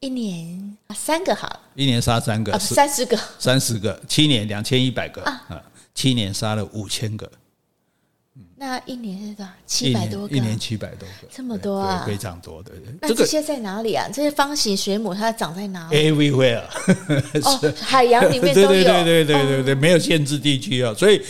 [0.00, 5.62] 一年三个好，一年杀三个，三十个，三十个，七年两千一百个啊，
[5.94, 7.30] 七年杀了五千个，
[8.66, 9.52] 那一年是多少？
[9.66, 12.72] 七百多个，一年七百多个，这么多啊，非常多的。
[13.00, 14.08] 那这些在哪里啊？
[14.12, 16.62] 这些方形水母它长在哪里？Everywhere，
[17.42, 21.20] 哦， 海洋里面都有，对对对对对对对，没有限制地区啊，所以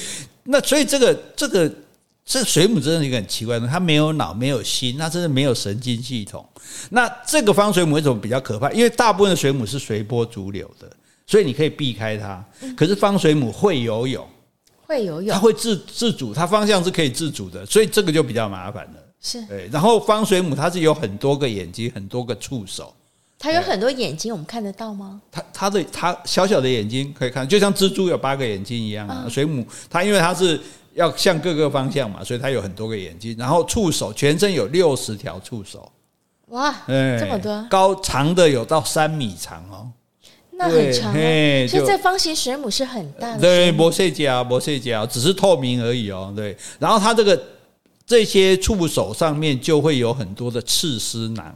[0.44, 1.70] 那所以这个这个。
[2.26, 6.42] 这水母真的是一个很奇怪的，它没有脑，没有心，它真的没有神经系统。
[6.88, 8.72] 那这个方水母为什么比较可怕？
[8.72, 10.90] 因为大部分的水母是随波逐流的，
[11.26, 12.42] 所以你可以避开它。
[12.74, 14.26] 可是方水母会游泳，
[14.86, 18.92] 会游泳，它会自自主，它方向是可以自主的，所以这个就比较麻烦了。
[19.20, 19.68] 是，对。
[19.72, 22.94] 然后方水母它是有很多个眼睛，很多个触手。
[23.38, 25.20] 它有很多眼睛，我们看得到吗？
[25.30, 29.26] 它它的它小小的眼睛可以看，就像蜘蛛有八个眼睛一样啊。
[29.28, 30.60] 水母它因为它是。
[30.94, 35.90] 要向各个方向嘛，所以它有很多个眼睛，然后触手全身有六十条触手，
[36.50, 39.90] 哇，这么多，高长的有到三米长哦，
[40.56, 41.14] 那很长啊，
[41.68, 47.40] 所以这方形水母是很大的，对，没细脚，没细脚，只是透明而已哦，对，然后它这个
[48.06, 51.52] 这些触手上面就会有很多的刺丝囊，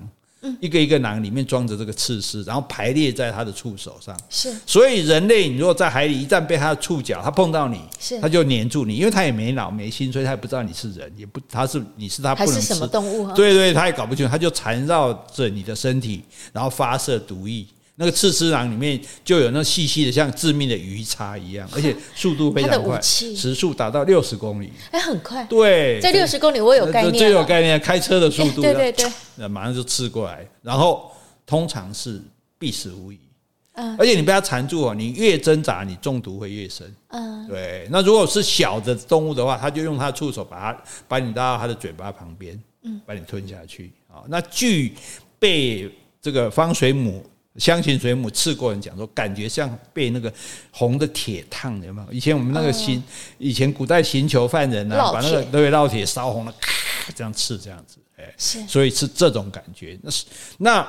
[0.61, 4.19] 一个一个囊里面装着这个刺丝，然后排列在它的触手上。
[4.29, 13.31] 是，所以人类，你如果在海里一旦被它的触角，它碰到你，是，它就黏住你，因为它也没脑没心，所以它也不知道你是人，也不，它是你是它不能吃还是什么动物？
[13.33, 16.23] 对对，它也搞不清楚，它就缠绕着你的身体，
[16.53, 17.67] 然后发射毒液。
[18.01, 25.45] 那个刺丝囊里面就有那细细的像致命的鱼叉一样， 而且速度非常快，时速达到六十公里，哎，很快。
[25.47, 31.11] 对，在六十公里我有概念，最有概念，开车的速度， 对对对，那马上就刺过来，然后
[31.45, 32.23] 通常是
[32.57, 33.19] 必死无疑。
[33.73, 36.95] 嗯，而且你被它缠住哦，你越挣扎，你中毒会越深。
[37.09, 37.89] 嗯，对。
[37.91, 44.23] 那如果是小的动物的话，它就用它的触手把它把你拉到它的嘴巴旁边，嗯，把你吞下去啊。
[44.29, 44.95] 那据
[45.37, 45.91] 被
[46.23, 47.25] 这个方水母。
[47.59, 50.33] 箱形水母刺过人讲说，感觉像被那个
[50.71, 52.13] 红的铁烫，有没有？
[52.13, 53.03] 以前我们那个刑，
[53.37, 59.99] 以前古代刑求犯人啊，把那个对烙铁烧红了，咔这样刺这样子，哎，所以是这种感觉。
[60.03, 60.25] 那是
[60.59, 60.87] 那，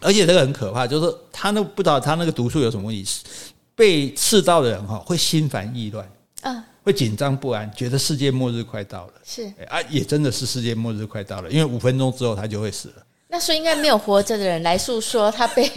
[0.00, 3.06] 而且这个很可怕，就是他那不知道他那个毒素有什么问题，
[3.74, 6.10] 被刺到的人哈会心烦意乱，
[6.42, 9.44] 嗯，会紧张不安，觉得世界末日快到了，是。
[9.68, 12.94] 啊，也真的是世界末日快到了，因为五分钟之后他就会死了。
[13.32, 15.66] 那所以应该没有活着的人来诉说他被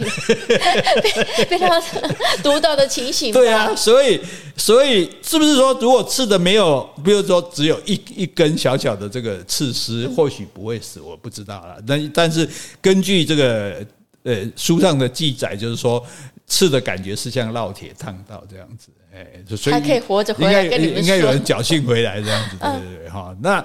[1.02, 1.80] 被被他
[2.44, 3.32] 毒到的情形。
[3.32, 4.20] 对啊，所以
[4.58, 11.78] 所以是不是说，如果刺的没有，比如说只有一一根小小的这个刺丝，或许不会死，我不知道了。
[11.86, 12.46] 但但是
[12.82, 13.82] 根据这个
[14.24, 16.04] 呃书上的记载，就是说
[16.46, 19.26] 刺的感觉是像烙铁烫到这样子，哎，
[19.56, 23.64] 所以还可以活着回来跟你应该有人侥幸回来这样子，对对对，哈，那。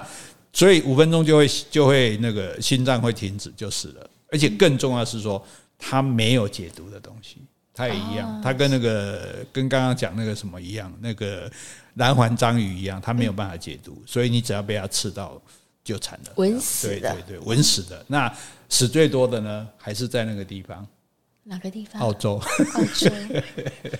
[0.52, 5.42] 所以五分钟就会就会那个心脏会停止就死了，而且更重要是说
[5.78, 7.38] 它没有解毒的东西，
[7.74, 11.50] 它也一样，它跟那个跟刚刚讲那个什么一样，那个
[11.94, 15.40] 蓝环章鱼一样，它没有办法解毒，所以你只要被它刺到
[15.82, 18.04] 就惨了，稳死的，对对对，稳死的。
[18.08, 18.32] 那
[18.68, 20.86] 死最多的呢，还是在那个地方。
[21.44, 22.00] 哪个地方？
[22.00, 22.40] 澳洲。
[22.74, 23.10] 澳洲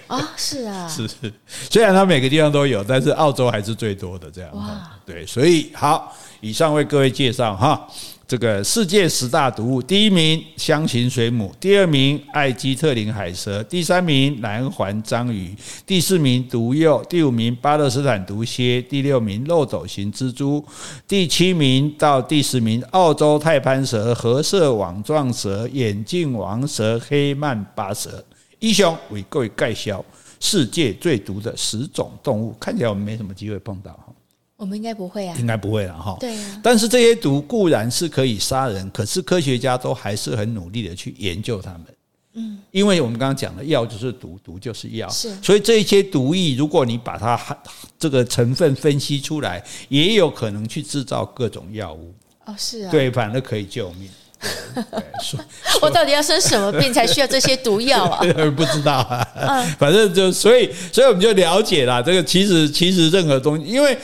[0.07, 1.33] 啊，是啊， 是是。
[1.47, 4.57] 虽然它每个地方都有，但是澳洲还是最多的这样。
[4.57, 7.89] 哇，对，所以好，以上为各位介绍哈。
[8.33, 15.55] 这个世界十大毒物，第一名箱形水母，第二名艾基特林海蛇，第三名蓝环章鱼，
[15.85, 20.65] 第四名毒鼬，第五名巴勒斯坦毒蝎，第六名漏斗形蜘蛛，
[21.07, 28.25] 第七名到第十名澳洲太攀蛇、褐色网状蛇、眼镜王蛇、黑曼巴蛇。
[28.61, 30.03] 一雄为各位介绍
[30.41, 34.12] 世界最毒的十种动物，看起来我们没什么机会碰到。
[34.63, 36.17] 我们应该不会啊，应该不会了哈。
[36.21, 41.81] 对啊，但是这些毒固然是可以杀人，可是科学家都还是很努力的去研究它们。
[42.35, 45.35] 嗯，因为我们刚刚讲的药就是毒，毒就是药，是。
[45.43, 47.37] 所以这些毒液，如果你把它
[47.99, 52.15] 这个成分分析出来，也有可能去制造各种药物。
[52.45, 54.09] 哦，是啊，对，反而可以救命。
[55.83, 58.21] 我到底要生什么病才需要这些毒药啊？
[58.57, 59.29] 不知道啊。
[59.35, 62.23] 嗯，反正就所以，所以我们就了解了这个。
[62.23, 63.99] 其实，其实任何东西，因为。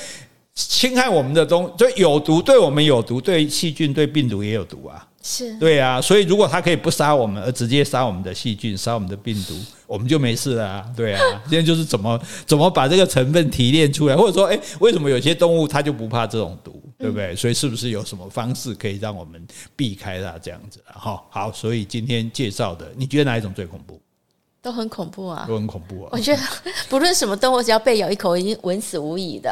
[0.66, 5.06] 侵害我们的东西，就有毒，对我们有毒，对细菌、对病毒也有毒啊。
[5.22, 6.00] 是，对啊。
[6.00, 9.54] 所以如果它可以不杀我们，而直接杀我们的细菌、杀我们的病毒，
[9.86, 10.84] 我们就没事了啊。
[10.96, 11.20] 对啊。
[11.48, 17.36] 现在就是怎么怎么把这个成分提炼出来，或者说，哎，为什么有些动物它就不怕这种毒，对不对？
[17.36, 19.46] 所以是不是有什么方式可以让我们
[19.76, 20.82] 避开它这样子？
[20.86, 21.52] 哈，好。
[21.52, 24.00] 所以今天介绍的，你觉得哪一种最恐怖？
[24.60, 25.44] 都很恐怖啊！
[25.46, 26.10] 都很恐怖啊！
[26.12, 26.42] 我觉得
[26.90, 29.50] 不论什么动物，只要被咬一口，已经稳死无疑的。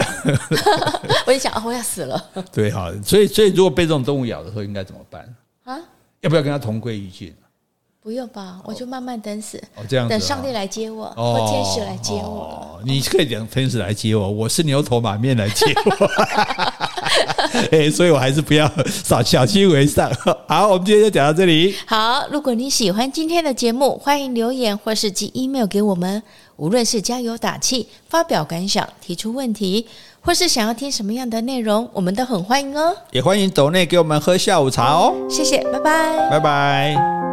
[1.26, 2.22] 我就想啊，我要死了。
[2.52, 5.22] 对，好，所以所以如果被这种动物咬的时候，应该怎么办
[5.64, 5.78] 啊？
[6.22, 7.34] 要不要跟它同归于尽？
[8.02, 9.60] 不用吧，我就慢慢等死。
[9.74, 12.80] 哦，这样，等上帝来接我，或天使来接我。
[12.84, 16.06] 你可以等天使来接我，我是牛头马面来接我。
[17.72, 20.10] 哎，所以我还是不要少小心为上。
[20.48, 21.74] 好，我们今天就讲到这里。
[21.86, 26.22] 好，如果你喜欢今天的节目，欢迎留言或是寄 email 给我们。
[26.56, 29.86] 无论是加油打气、发表感想、提出问题，
[30.22, 32.96] 或是想要听什么样的内容，我们都很欢迎哦。
[33.10, 35.12] 也欢迎抖内给我们喝下午茶哦。
[35.28, 37.25] 谢谢，拜拜，拜拜。